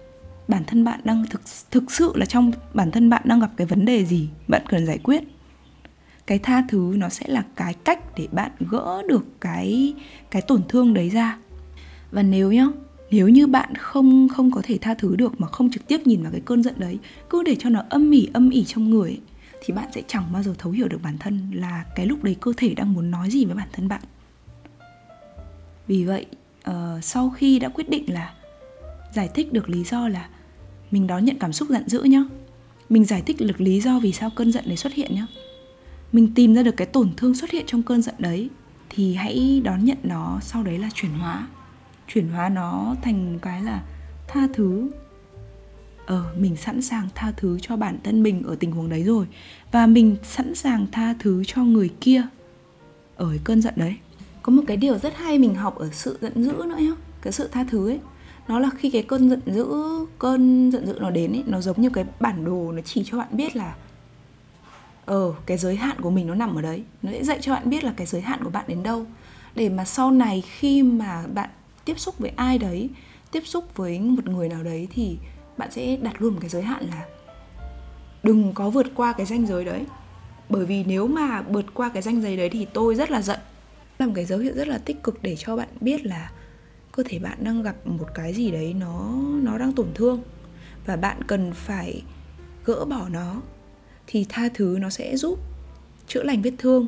bản 0.49 0.65
thân 0.67 0.85
bạn 0.85 1.01
đang 1.05 1.25
thực 1.31 1.41
thực 1.71 1.93
sự 1.93 2.13
là 2.15 2.27
trong 2.27 2.53
bản 2.75 2.91
thân 2.91 3.11
bạn 3.11 3.23
đang 3.25 3.41
gặp 3.41 3.51
cái 3.57 3.67
vấn 3.67 3.85
đề 3.85 4.05
gì 4.05 4.29
bạn 4.49 4.63
cần 4.69 4.87
giải 4.87 4.99
quyết. 4.99 5.23
Cái 6.27 6.39
tha 6.39 6.65
thứ 6.69 6.95
nó 6.97 7.09
sẽ 7.09 7.29
là 7.29 7.45
cái 7.57 7.75
cách 7.75 8.01
để 8.17 8.29
bạn 8.33 8.51
gỡ 8.71 9.03
được 9.09 9.41
cái 9.41 9.95
cái 10.31 10.43
tổn 10.43 10.63
thương 10.69 10.95
đấy 10.95 11.11
ra. 11.11 11.39
Và 12.11 12.23
nếu 12.23 12.53
nhá 12.53 12.67
nếu 13.11 13.29
như 13.29 13.47
bạn 13.47 13.75
không 13.75 14.29
không 14.29 14.51
có 14.51 14.61
thể 14.65 14.79
tha 14.81 14.95
thứ 14.95 15.17
được 15.17 15.41
mà 15.41 15.47
không 15.47 15.71
trực 15.71 15.87
tiếp 15.87 16.01
nhìn 16.05 16.23
vào 16.23 16.33
cái 16.33 16.41
cơn 16.45 16.63
giận 16.63 16.75
đấy 16.79 16.99
cứ 17.31 17.43
để 17.43 17.57
cho 17.59 17.71
nó 17.71 17.83
âm 17.89 18.11
ỉ 18.11 18.29
âm 18.33 18.51
ỉ 18.51 18.65
trong 18.65 18.91
người 18.91 19.11
ấy, 19.11 19.21
thì 19.65 19.75
bạn 19.75 19.89
sẽ 19.95 20.03
chẳng 20.07 20.33
bao 20.33 20.43
giờ 20.43 20.55
thấu 20.59 20.73
hiểu 20.73 20.89
được 20.89 21.03
bản 21.03 21.19
thân 21.19 21.51
là 21.55 21.85
cái 21.95 22.07
lúc 22.07 22.25
đấy 22.25 22.37
cơ 22.41 22.53
thể 22.57 22.75
đang 22.75 22.93
muốn 22.93 23.11
nói 23.11 23.31
gì 23.31 23.45
với 23.45 23.55
bản 23.55 23.69
thân 23.73 23.89
bạn. 23.89 24.01
Vì 25.87 26.05
vậy 26.05 26.27
uh, 26.71 26.75
sau 27.05 27.31
khi 27.31 27.59
đã 27.59 27.69
quyết 27.69 27.89
định 27.89 28.13
là 28.13 28.35
giải 29.13 29.29
thích 29.35 29.53
được 29.53 29.69
lý 29.69 29.85
do 29.85 30.09
là 30.09 30.29
mình 30.91 31.07
đón 31.07 31.25
nhận 31.25 31.39
cảm 31.39 31.53
xúc 31.53 31.69
giận 31.69 31.89
dữ 31.89 32.03
nhá 32.03 32.25
mình 32.89 33.05
giải 33.05 33.23
thích 33.27 33.37
được 33.41 33.61
lý 33.61 33.81
do 33.81 33.99
vì 33.99 34.13
sao 34.13 34.31
cơn 34.37 34.53
giận 34.53 34.65
đấy 34.67 34.77
xuất 34.77 34.93
hiện 34.95 35.15
nhá 35.15 35.27
mình 36.13 36.35
tìm 36.35 36.55
ra 36.55 36.63
được 36.63 36.77
cái 36.77 36.87
tổn 36.87 37.11
thương 37.17 37.35
xuất 37.35 37.51
hiện 37.51 37.65
trong 37.67 37.83
cơn 37.83 38.03
giận 38.03 38.15
đấy 38.19 38.51
thì 38.91 39.15
hãy 39.15 39.61
đón 39.65 39.85
nhận 39.85 39.99
nó 40.03 40.39
sau 40.43 40.63
đấy 40.63 40.79
là 40.79 40.89
chuyển 40.95 41.13
hóa. 41.13 41.49
Chuyển 42.09 42.29
hóa 42.29 42.49
nó 42.49 42.97
thành 43.03 43.39
cái 43.43 43.63
là 43.63 43.83
tha 44.29 44.49
thứ 44.55 44.91
ờ 46.07 46.35
mình 46.39 46.57
sẵn 46.57 46.83
sàng 46.83 47.09
tha 47.15 47.33
thứ 47.37 47.59
cho 47.63 47.77
bản 47.77 47.99
thân 48.05 48.23
mình 48.23 48.43
ở 48.43 48.57
tình 48.61 48.73
huống 48.73 48.89
đấy 48.89 49.03
rồi. 49.03 49.27
Và 49.73 49.87
mình 49.87 50.17
sẵn 50.23 50.55
sàng 50.55 50.87
tha 50.93 51.15
thứ 51.19 51.45
cho 51.47 51.65
người 51.65 51.91
kia 52.01 52.23
ở 53.17 53.37
cơn 53.45 53.63
giận 53.63 53.75
đấy. 53.77 53.95
Có 54.43 54.53
một 54.53 54.63
cái 54.67 54.77
điều 54.77 54.99
rất 54.99 55.17
hay 55.17 55.39
mình 55.39 55.55
học 55.55 55.79
ở 55.79 55.91
sự 55.93 56.19
giận 56.21 56.45
dữ 56.45 56.53
nữa 56.53 56.77
nhá. 56.79 56.93
Cái 57.23 57.33
sự 57.33 57.49
tha 57.53 57.65
thứ 57.65 57.89
ấy. 57.89 58.01
Nó 58.49 58.59
là 58.59 58.71
khi 58.79 58.91
cái 58.91 59.03
cơn 59.03 59.31
giận 59.31 59.41
dữ, 59.47 59.67
cơn 60.19 60.71
giận 60.71 60.87
dữ 60.87 60.99
nó 61.01 61.11
đến 61.11 61.33
ấy, 61.33 61.43
nó 61.47 61.61
giống 61.61 61.81
như 61.81 61.91
cái 61.91 62.05
bản 62.21 62.45
đồ 62.45 62.73
nó 62.73 62.81
chỉ 62.85 63.05
cho 63.07 63.19
bạn 63.19 63.29
biết 63.33 63.57
là 63.57 63.75
ờ 65.05 65.35
cái 65.47 65.59
giới 65.59 65.77
hạn 65.77 66.01
của 66.01 66.11
mình 66.11 66.27
nó 66.27 66.35
nằm 66.35 66.55
ở 66.55 66.63
đấy. 66.63 66.83
Nó 67.03 67.11
sẽ 67.13 67.25
dạy 67.25 67.39
cho 67.43 67.55
bạn 67.55 67.71
biết 67.71 67.85
là 67.85 67.93
cái 67.97 68.07
giới 68.07 68.21
hạn 68.21 68.45
của 68.45 68.51
bạn 68.51 68.65
đến 68.69 68.83
đâu. 68.83 69.07
Để 69.55 69.69
mà 69.69 69.85
sau 69.85 70.11
này 70.11 70.43
khi 70.47 70.83
mà 70.83 71.25
bạn 71.35 71.51
tiếp 71.85 71.99
xúc 71.99 72.19
với 72.19 72.33
ai 72.37 72.59
đấy, 72.59 72.91
tiếp 73.31 73.43
xúc 73.47 73.77
với 73.77 74.01
một 74.01 74.29
người 74.29 74.49
nào 74.49 74.63
đấy 74.63 74.89
thì 74.95 75.17
bạn 75.57 75.71
sẽ 75.71 75.97
đặt 75.97 76.23
luôn 76.23 76.33
một 76.33 76.39
cái 76.41 76.51
giới 76.51 76.63
hạn 76.63 76.87
là 76.87 77.07
đừng 78.23 78.53
có 78.55 78.71
vượt 78.71 78.87
qua 78.95 79.13
cái 79.13 79.27
ranh 79.27 79.47
giới 79.47 79.65
đấy. 79.65 79.85
Bởi 80.49 80.67
vì 80.67 80.85
nếu 80.85 81.07
mà 81.07 81.43
vượt 81.43 81.67
qua 81.75 81.89
cái 81.89 82.03
ranh 82.03 82.23
giới 82.23 82.37
đấy 82.37 82.49
thì 82.49 82.67
tôi 82.73 82.95
rất 82.95 83.11
là 83.11 83.23
giận. 83.23 83.39
Là 83.99 84.07
một 84.07 84.13
cái 84.17 84.25
dấu 84.25 84.39
hiệu 84.39 84.55
rất 84.55 84.69
là 84.69 84.79
tích 84.79 85.03
cực 85.03 85.23
để 85.23 85.37
cho 85.37 85.57
bạn 85.57 85.69
biết 85.81 86.07
là 86.07 86.33
cơ 86.93 87.03
thể 87.07 87.19
bạn 87.19 87.39
đang 87.41 87.63
gặp 87.63 87.87
một 87.87 88.09
cái 88.15 88.35
gì 88.35 88.51
đấy 88.51 88.75
nó 88.75 89.15
nó 89.43 89.59
đang 89.59 89.73
tổn 89.73 89.87
thương 89.95 90.23
và 90.87 90.97
bạn 90.97 91.23
cần 91.27 91.53
phải 91.53 92.03
gỡ 92.65 92.85
bỏ 92.85 93.09
nó 93.09 93.43
thì 94.07 94.27
tha 94.29 94.49
thứ 94.55 94.79
nó 94.81 94.91
sẽ 94.91 95.17
giúp 95.17 95.39
chữa 96.07 96.23
lành 96.23 96.43
vết 96.43 96.53
thương. 96.59 96.87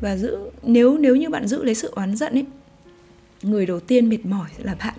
Và 0.00 0.16
giữ, 0.16 0.38
nếu 0.62 0.98
nếu 0.98 1.16
như 1.16 1.30
bạn 1.30 1.48
giữ 1.48 1.64
lấy 1.64 1.74
sự 1.74 1.92
oán 1.94 2.16
giận 2.16 2.32
ấy, 2.32 2.46
người 3.42 3.66
đầu 3.66 3.80
tiên 3.80 4.08
mệt 4.08 4.26
mỏi 4.26 4.48
là 4.58 4.74
bạn 4.74 4.91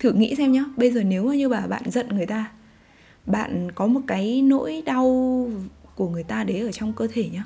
thử 0.00 0.12
nghĩ 0.12 0.34
xem 0.34 0.52
nhá. 0.52 0.64
Bây 0.76 0.90
giờ 0.90 1.02
nếu 1.02 1.24
như 1.24 1.48
bà 1.48 1.66
bạn 1.66 1.82
giận 1.90 2.08
người 2.08 2.26
ta 2.26 2.50
bạn 3.26 3.72
có 3.72 3.86
một 3.86 4.00
cái 4.06 4.42
nỗi 4.42 4.82
đau 4.86 5.06
của 5.94 6.08
người 6.08 6.22
ta 6.22 6.44
đấy 6.44 6.60
ở 6.60 6.72
trong 6.72 6.92
cơ 6.92 7.08
thể 7.12 7.28
nhá 7.32 7.44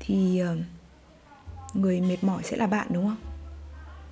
thì 0.00 0.38
ờ, 0.38 0.56
người 1.74 2.00
mệt 2.00 2.16
mỏi 2.22 2.42
sẽ 2.42 2.56
là 2.56 2.66
bạn 2.66 2.86
đúng 2.90 3.04
không? 3.04 3.16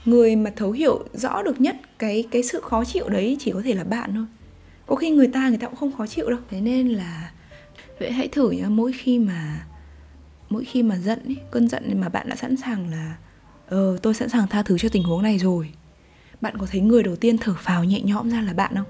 Người 0.04 0.36
mà 0.36 0.52
thấu 0.56 0.72
hiểu 0.72 1.04
rõ 1.12 1.42
được 1.42 1.60
nhất 1.60 1.76
cái 1.98 2.24
cái 2.30 2.42
sự 2.42 2.60
khó 2.60 2.84
chịu 2.84 3.08
đấy 3.08 3.36
chỉ 3.40 3.50
có 3.50 3.62
thể 3.64 3.74
là 3.74 3.84
bạn 3.84 4.14
thôi. 4.14 4.26
Có 4.86 4.96
khi 4.96 5.10
người 5.10 5.28
ta 5.28 5.48
người 5.48 5.58
ta 5.58 5.66
cũng 5.66 5.76
không 5.76 5.92
khó 5.92 6.06
chịu 6.06 6.30
đâu. 6.30 6.38
Thế 6.50 6.60
nên 6.60 6.88
là 6.88 7.32
vậy 8.00 8.12
hãy 8.12 8.28
thử 8.28 8.50
nhá. 8.50 8.68
Mỗi 8.68 8.92
khi 8.92 9.18
mà 9.18 9.66
mỗi 10.50 10.64
khi 10.64 10.82
mà 10.82 10.98
giận 10.98 11.18
ý, 11.26 11.36
cơn 11.50 11.68
giận 11.68 12.00
mà 12.00 12.08
bạn 12.08 12.28
đã 12.28 12.36
sẵn 12.36 12.56
sàng 12.56 12.90
là 12.90 13.16
ờ 13.68 13.98
tôi 14.02 14.14
sẵn 14.14 14.28
sàng 14.28 14.48
tha 14.48 14.62
thứ 14.62 14.78
cho 14.78 14.88
tình 14.88 15.02
huống 15.02 15.22
này 15.22 15.38
rồi 15.38 15.72
bạn 16.40 16.58
có 16.58 16.66
thấy 16.70 16.80
người 16.80 17.02
đầu 17.02 17.16
tiên 17.16 17.38
thở 17.38 17.54
phào 17.58 17.84
nhẹ 17.84 18.00
nhõm 18.00 18.30
ra 18.30 18.40
là 18.40 18.52
bạn 18.52 18.74
không? 18.74 18.84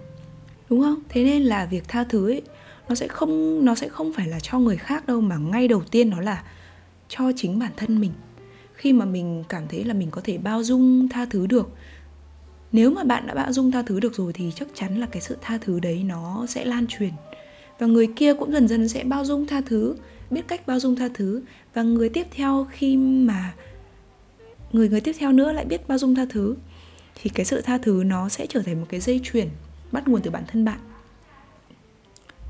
Đúng 0.70 0.80
không? 0.80 0.98
Thế 1.08 1.24
nên 1.24 1.42
là 1.42 1.66
việc 1.66 1.88
tha 1.88 2.04
thứ 2.04 2.30
ấy, 2.30 2.42
nó 2.88 2.94
sẽ 2.94 3.08
không, 3.08 3.64
nó 3.64 3.74
sẽ 3.74 3.88
không 3.88 4.12
phải 4.12 4.26
là 4.26 4.40
cho 4.40 4.58
người 4.58 4.76
khác 4.76 5.06
đâu, 5.06 5.20
mà 5.20 5.36
ngay 5.36 5.68
đầu 5.68 5.82
tiên 5.90 6.10
nó 6.10 6.20
là 6.20 6.42
cho 7.08 7.32
chính 7.36 7.58
bản 7.58 7.72
thân 7.76 8.00
mình. 8.00 8.12
Khi 8.74 8.92
mà 8.92 9.04
mình 9.04 9.44
cảm 9.48 9.62
thấy 9.68 9.84
là 9.84 9.94
mình 9.94 10.10
có 10.10 10.20
thể 10.24 10.38
bao 10.38 10.62
dung 10.62 11.08
tha 11.08 11.24
thứ 11.24 11.46
được, 11.46 11.70
nếu 12.72 12.90
mà 12.90 13.04
bạn 13.04 13.26
đã 13.26 13.34
bao 13.34 13.52
dung 13.52 13.70
tha 13.70 13.82
thứ 13.82 14.00
được 14.00 14.14
rồi 14.14 14.32
thì 14.32 14.52
chắc 14.54 14.68
chắn 14.74 15.00
là 15.00 15.06
cái 15.06 15.22
sự 15.22 15.36
tha 15.40 15.58
thứ 15.60 15.80
đấy 15.80 16.02
nó 16.04 16.46
sẽ 16.48 16.64
lan 16.64 16.86
truyền. 16.86 17.12
Và 17.78 17.86
người 17.86 18.08
kia 18.16 18.34
cũng 18.34 18.52
dần 18.52 18.68
dần 18.68 18.88
sẽ 18.88 19.04
bao 19.04 19.24
dung 19.24 19.46
tha 19.46 19.60
thứ, 19.66 19.96
biết 20.30 20.48
cách 20.48 20.66
bao 20.66 20.80
dung 20.80 20.96
tha 20.96 21.08
thứ. 21.14 21.42
Và 21.74 21.82
người 21.82 22.08
tiếp 22.08 22.26
theo 22.30 22.66
khi 22.70 22.96
mà, 22.96 23.54
người 24.72 24.88
người 24.88 25.00
tiếp 25.00 25.12
theo 25.18 25.32
nữa 25.32 25.52
lại 25.52 25.64
biết 25.64 25.88
bao 25.88 25.98
dung 25.98 26.14
tha 26.14 26.26
thứ 26.28 26.56
thì 27.22 27.30
cái 27.30 27.46
sự 27.46 27.60
tha 27.60 27.78
thứ 27.78 28.02
nó 28.06 28.28
sẽ 28.28 28.46
trở 28.46 28.62
thành 28.62 28.80
một 28.80 28.86
cái 28.88 29.00
dây 29.00 29.20
chuyền 29.24 29.48
bắt 29.92 30.08
nguồn 30.08 30.22
từ 30.22 30.30
bản 30.30 30.44
thân 30.46 30.64
bạn. 30.64 30.78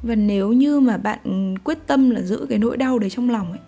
Và 0.02 0.14
nếu 0.14 0.52
như 0.52 0.80
mà 0.80 0.96
bạn 0.96 1.54
quyết 1.64 1.78
tâm 1.86 2.10
là 2.10 2.22
giữ 2.22 2.46
cái 2.48 2.58
nỗi 2.58 2.76
đau 2.76 2.98
đấy 2.98 3.10
trong 3.10 3.30
lòng 3.30 3.50
ấy, 3.50 3.60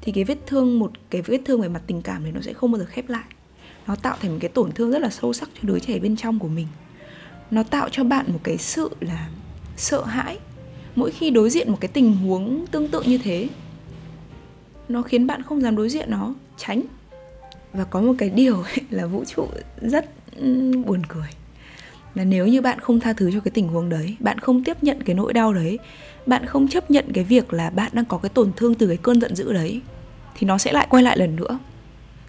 thì 0.00 0.12
cái 0.12 0.24
vết 0.24 0.38
thương, 0.46 0.78
một 0.78 0.92
cái 1.10 1.22
vết 1.22 1.38
thương 1.44 1.60
về 1.60 1.68
mặt 1.68 1.82
tình 1.86 2.02
cảm 2.02 2.24
thì 2.24 2.30
nó 2.30 2.40
sẽ 2.40 2.52
không 2.52 2.72
bao 2.72 2.78
giờ 2.78 2.86
khép 2.88 3.08
lại. 3.08 3.24
Nó 3.86 3.96
tạo 3.96 4.16
thành 4.20 4.30
một 4.30 4.38
cái 4.40 4.48
tổn 4.48 4.72
thương 4.72 4.90
rất 4.90 4.98
là 4.98 5.10
sâu 5.10 5.32
sắc 5.32 5.48
cho 5.54 5.60
đứa 5.62 5.78
trẻ 5.78 5.98
bên 5.98 6.16
trong 6.16 6.38
của 6.38 6.48
mình. 6.48 6.66
Nó 7.50 7.62
tạo 7.62 7.88
cho 7.88 8.04
bạn 8.04 8.26
một 8.32 8.40
cái 8.42 8.58
sự 8.58 8.90
là 9.00 9.28
sợ 9.76 10.04
hãi. 10.04 10.38
Mỗi 10.96 11.10
khi 11.10 11.30
đối 11.30 11.50
diện 11.50 11.70
một 11.70 11.78
cái 11.80 11.88
tình 11.88 12.16
huống 12.16 12.66
tương 12.70 12.88
tự 12.88 13.02
như 13.02 13.18
thế, 13.18 13.48
nó 14.88 15.02
khiến 15.02 15.26
bạn 15.26 15.42
không 15.42 15.60
dám 15.60 15.76
đối 15.76 15.88
diện 15.88 16.10
nó, 16.10 16.34
tránh 16.56 16.82
và 17.72 17.84
có 17.84 18.00
một 18.00 18.14
cái 18.18 18.30
điều 18.30 18.62
ấy 18.62 18.80
là 18.90 19.06
vũ 19.06 19.24
trụ 19.24 19.46
rất 19.80 20.10
buồn 20.86 21.02
cười. 21.08 21.28
Là 22.14 22.24
nếu 22.24 22.46
như 22.46 22.60
bạn 22.60 22.80
không 22.80 23.00
tha 23.00 23.12
thứ 23.12 23.30
cho 23.30 23.40
cái 23.40 23.50
tình 23.54 23.68
huống 23.68 23.88
đấy, 23.88 24.16
bạn 24.20 24.38
không 24.38 24.64
tiếp 24.64 24.82
nhận 24.82 25.02
cái 25.02 25.14
nỗi 25.14 25.32
đau 25.32 25.52
đấy, 25.52 25.78
bạn 26.26 26.46
không 26.46 26.68
chấp 26.68 26.90
nhận 26.90 27.04
cái 27.14 27.24
việc 27.24 27.52
là 27.52 27.70
bạn 27.70 27.90
đang 27.94 28.04
có 28.04 28.18
cái 28.18 28.28
tổn 28.28 28.52
thương 28.56 28.74
từ 28.74 28.86
cái 28.86 28.96
cơn 28.96 29.20
giận 29.20 29.36
dữ 29.36 29.52
đấy, 29.52 29.80
thì 30.34 30.46
nó 30.46 30.58
sẽ 30.58 30.72
lại 30.72 30.86
quay 30.90 31.02
lại 31.02 31.18
lần 31.18 31.36
nữa. 31.36 31.58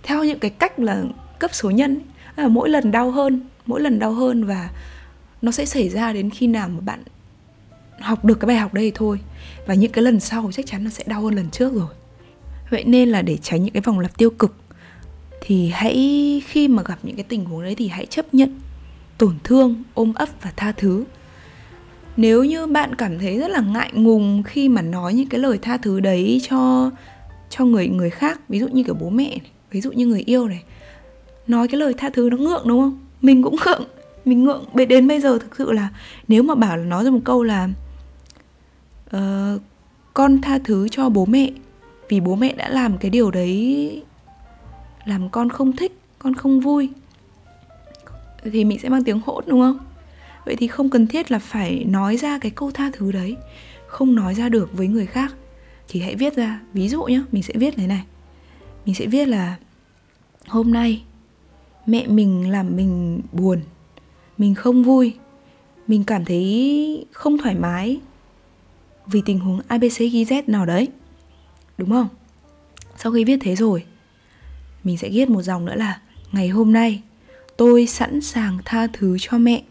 Theo 0.03 0.23
những 0.23 0.39
cái 0.39 0.51
cách 0.51 0.79
là 0.79 1.03
cấp 1.39 1.53
số 1.53 1.69
nhân 1.69 2.01
là 2.35 2.47
mỗi 2.47 2.69
lần 2.69 2.91
đau 2.91 3.11
hơn, 3.11 3.41
mỗi 3.65 3.81
lần 3.81 3.99
đau 3.99 4.11
hơn 4.11 4.43
và 4.43 4.69
nó 5.41 5.51
sẽ 5.51 5.65
xảy 5.65 5.89
ra 5.89 6.13
đến 6.13 6.29
khi 6.29 6.47
nào 6.47 6.69
mà 6.69 6.79
bạn 6.79 7.03
học 7.99 8.25
được 8.25 8.39
cái 8.39 8.47
bài 8.47 8.57
học 8.57 8.73
đây 8.73 8.91
thôi. 8.95 9.19
Và 9.65 9.73
những 9.73 9.91
cái 9.91 10.03
lần 10.03 10.19
sau 10.19 10.49
chắc 10.53 10.65
chắn 10.65 10.83
nó 10.83 10.89
sẽ 10.89 11.03
đau 11.07 11.21
hơn 11.21 11.35
lần 11.35 11.49
trước 11.49 11.73
rồi. 11.73 11.87
Vậy 12.69 12.83
nên 12.83 13.09
là 13.09 13.21
để 13.21 13.37
tránh 13.37 13.63
những 13.63 13.73
cái 13.73 13.81
vòng 13.81 13.99
lặp 13.99 14.17
tiêu 14.17 14.29
cực 14.29 14.55
thì 15.51 15.69
hãy 15.73 15.95
khi 16.47 16.67
mà 16.67 16.83
gặp 16.85 16.99
những 17.03 17.15
cái 17.15 17.23
tình 17.23 17.45
huống 17.45 17.63
đấy 17.63 17.75
thì 17.75 17.87
hãy 17.87 18.05
chấp 18.05 18.33
nhận 18.33 18.59
tổn 19.17 19.35
thương 19.43 19.83
ôm 19.93 20.13
ấp 20.15 20.29
và 20.41 20.51
tha 20.55 20.71
thứ. 20.71 21.03
Nếu 22.17 22.43
như 22.43 22.67
bạn 22.67 22.95
cảm 22.95 23.19
thấy 23.19 23.37
rất 23.37 23.47
là 23.47 23.61
ngại 23.61 23.91
ngùng 23.93 24.43
khi 24.43 24.69
mà 24.69 24.81
nói 24.81 25.13
những 25.13 25.29
cái 25.29 25.39
lời 25.39 25.59
tha 25.61 25.77
thứ 25.77 25.99
đấy 25.99 26.41
cho 26.49 26.91
cho 27.49 27.65
người 27.65 27.87
người 27.87 28.09
khác 28.09 28.49
ví 28.49 28.59
dụ 28.59 28.67
như 28.67 28.83
kiểu 28.83 28.95
bố 28.99 29.09
mẹ 29.09 29.29
này, 29.29 29.51
ví 29.71 29.81
dụ 29.81 29.91
như 29.91 30.05
người 30.05 30.23
yêu 30.25 30.47
này 30.47 30.63
nói 31.47 31.67
cái 31.67 31.79
lời 31.79 31.93
tha 31.97 32.09
thứ 32.09 32.29
nó 32.29 32.37
ngượng 32.37 32.67
đúng 32.67 32.81
không? 32.81 32.99
Mình 33.21 33.43
cũng 33.43 33.55
ngượng 33.65 33.83
mình 34.25 34.43
ngượng. 34.43 34.65
Đến 34.87 35.07
bây 35.07 35.21
giờ 35.21 35.39
thực 35.39 35.55
sự 35.55 35.71
là 35.71 35.89
nếu 36.27 36.43
mà 36.43 36.55
bảo 36.55 36.77
là 36.77 36.83
nói 36.83 37.03
ra 37.03 37.11
một 37.11 37.21
câu 37.23 37.43
là 37.43 37.69
uh, 39.15 39.61
con 40.13 40.41
tha 40.41 40.59
thứ 40.63 40.87
cho 40.89 41.09
bố 41.09 41.25
mẹ 41.25 41.51
vì 42.09 42.19
bố 42.19 42.35
mẹ 42.35 42.53
đã 42.53 42.69
làm 42.69 42.97
cái 42.97 43.11
điều 43.11 43.31
đấy 43.31 44.03
làm 45.05 45.29
con 45.29 45.49
không 45.49 45.75
thích, 45.75 45.99
con 46.19 46.33
không 46.33 46.59
vui, 46.59 46.89
thì 48.43 48.65
mình 48.65 48.79
sẽ 48.79 48.89
mang 48.89 49.03
tiếng 49.03 49.19
hỗn, 49.25 49.43
đúng 49.47 49.61
không? 49.61 49.77
Vậy 50.45 50.55
thì 50.55 50.67
không 50.67 50.89
cần 50.89 51.07
thiết 51.07 51.31
là 51.31 51.39
phải 51.39 51.85
nói 51.85 52.17
ra 52.17 52.39
cái 52.39 52.51
câu 52.51 52.71
tha 52.71 52.89
thứ 52.93 53.11
đấy, 53.11 53.37
không 53.87 54.15
nói 54.15 54.33
ra 54.33 54.49
được 54.49 54.73
với 54.73 54.87
người 54.87 55.05
khác. 55.05 55.33
Thì 55.87 55.99
hãy 55.99 56.15
viết 56.15 56.35
ra, 56.35 56.61
ví 56.73 56.89
dụ 56.89 57.03
nhé 57.03 57.21
mình 57.31 57.43
sẽ 57.43 57.53
viết 57.57 57.73
thế 57.77 57.87
này. 57.87 58.03
Mình 58.85 58.95
sẽ 58.95 59.05
viết 59.05 59.27
là, 59.27 59.57
hôm 60.47 60.71
nay, 60.71 61.03
mẹ 61.85 62.07
mình 62.07 62.49
làm 62.49 62.75
mình 62.75 63.21
buồn, 63.31 63.61
mình 64.37 64.55
không 64.55 64.83
vui, 64.83 65.13
mình 65.87 66.03
cảm 66.03 66.25
thấy 66.25 67.05
không 67.11 67.37
thoải 67.37 67.55
mái 67.55 67.99
vì 69.07 69.21
tình 69.25 69.39
huống 69.39 69.61
abcgz 69.67 70.43
nào 70.47 70.65
đấy. 70.65 70.87
Đúng 71.77 71.89
không? 71.89 72.07
Sau 72.97 73.11
khi 73.11 73.23
viết 73.23 73.37
thế 73.41 73.55
rồi 73.55 73.83
mình 74.83 74.97
sẽ 74.97 75.09
viết 75.09 75.29
một 75.29 75.41
dòng 75.41 75.65
nữa 75.65 75.75
là, 75.75 75.99
ngày 76.31 76.47
hôm 76.47 76.73
nay, 76.73 77.01
tôi 77.57 77.87
sẵn 77.87 78.21
sàng 78.21 78.57
tha 78.65 78.87
thứ 78.93 79.17
cho 79.19 79.37
mẹ, 79.37 79.63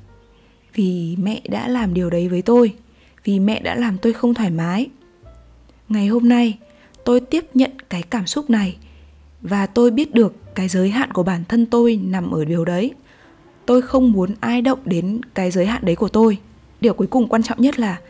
vì 0.74 1.16
mẹ 1.18 1.40
đã 1.48 1.68
làm 1.68 1.94
điều 1.94 2.10
đấy 2.10 2.28
với 2.28 2.42
tôi, 2.42 2.74
vì 3.24 3.40
mẹ 3.40 3.60
đã 3.60 3.74
làm 3.74 3.98
tôi 3.98 4.12
không 4.12 4.34
thoải 4.34 4.50
mái. 4.50 4.88
Ngày 5.88 6.06
hôm 6.06 6.28
nay, 6.28 6.58
tôi 7.04 7.20
tiếp 7.20 7.44
nhận 7.54 7.70
cái 7.88 8.02
cảm 8.02 8.26
xúc 8.26 8.50
này, 8.50 8.76
và 9.42 9.66
tôi 9.66 9.90
biết 9.90 10.14
được 10.14 10.54
cái 10.54 10.68
giới 10.68 10.90
hạn 10.90 11.12
của 11.12 11.22
bản 11.22 11.44
thân 11.48 11.66
tôi 11.66 12.00
nằm 12.04 12.30
ở 12.30 12.44
điều 12.44 12.64
đấy. 12.64 12.94
Tôi 13.66 13.82
không 13.82 14.12
muốn 14.12 14.34
ai 14.40 14.62
động 14.62 14.78
đến 14.84 15.20
cái 15.34 15.50
giới 15.50 15.66
hạn 15.66 15.84
đấy 15.84 15.96
của 15.96 16.08
tôi. 16.08 16.38
Điều 16.80 16.94
cuối 16.94 17.06
cùng 17.06 17.28
quan 17.28 17.42
trọng 17.42 17.62
nhất 17.62 17.78
là, 17.78 18.00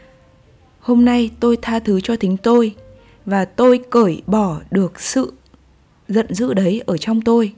hôm 0.80 1.04
nay 1.04 1.30
tôi 1.40 1.56
tha 1.62 1.78
thứ 1.78 2.00
cho 2.00 2.16
tính 2.16 2.36
tôi, 2.36 2.74
và 3.26 3.44
tôi 3.44 3.80
cởi 3.90 4.22
bỏ 4.26 4.60
được 4.70 5.00
sự 5.00 5.32
giận 6.10 6.34
dữ 6.34 6.54
đấy 6.54 6.82
ở 6.86 6.96
trong 6.96 7.20
tôi. 7.20 7.54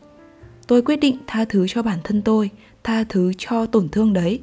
Tôi 0.67 0.83
quyết 0.83 0.97
định 0.97 1.19
tha 1.27 1.45
thứ 1.45 1.69
cho 1.69 1.83
bản 1.83 1.99
thân 2.05 2.23
tôi, 2.23 2.51
tha 2.85 3.05
thứ 3.09 3.33
cho 3.39 3.67
tổn 3.67 3.89
thương 3.89 4.13
đấy, 4.13 4.41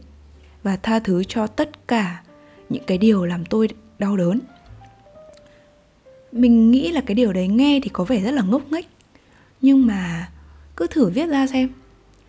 và 0.63 0.75
tha 0.75 0.99
thứ 0.99 1.23
cho 1.23 1.47
tất 1.47 1.87
cả 1.87 2.23
những 2.69 2.83
cái 2.87 2.97
điều 2.97 3.25
làm 3.25 3.45
tôi 3.45 3.69
đau 3.99 4.17
đớn. 4.17 4.39
Mình 6.31 6.71
nghĩ 6.71 6.91
là 6.91 7.01
cái 7.01 7.15
điều 7.15 7.33
đấy 7.33 7.47
nghe 7.47 7.79
thì 7.83 7.89
có 7.89 8.03
vẻ 8.03 8.21
rất 8.21 8.31
là 8.31 8.41
ngốc 8.41 8.71
nghếch, 8.71 8.87
nhưng 9.61 9.87
mà 9.87 10.29
cứ 10.75 10.87
thử 10.87 11.09
viết 11.09 11.25
ra 11.25 11.47
xem. 11.47 11.69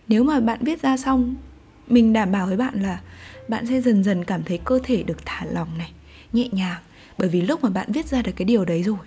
Nếu 0.09 0.25
mà 0.25 0.41
bạn 0.41 0.59
viết 0.63 0.83
ra 0.83 0.97
xong, 0.97 1.35
mình 1.87 2.13
đảm 2.13 2.33
bảo 2.33 2.47
với 2.47 2.57
bạn 2.57 2.83
là 2.83 3.01
bạn 3.49 3.67
sẽ 3.67 3.81
dần 3.81 4.05
dần 4.05 4.25
cảm 4.25 4.43
thấy 4.43 4.59
cơ 4.65 4.79
thể 4.83 5.03
được 5.03 5.19
thả 5.25 5.45
lỏng 5.45 5.79
này, 5.79 5.93
nhẹ 6.33 6.49
nhàng. 6.53 6.79
Bởi 7.19 7.29
vì 7.29 7.43
lúc 7.43 7.65
mà 7.65 7.71
bạn 7.71 7.93
viết 7.93 8.07
ra 8.07 8.23
được 8.23 8.33
cái 8.37 8.45
điều 8.45 8.65
đấy 8.65 8.83
rồi 8.83 8.99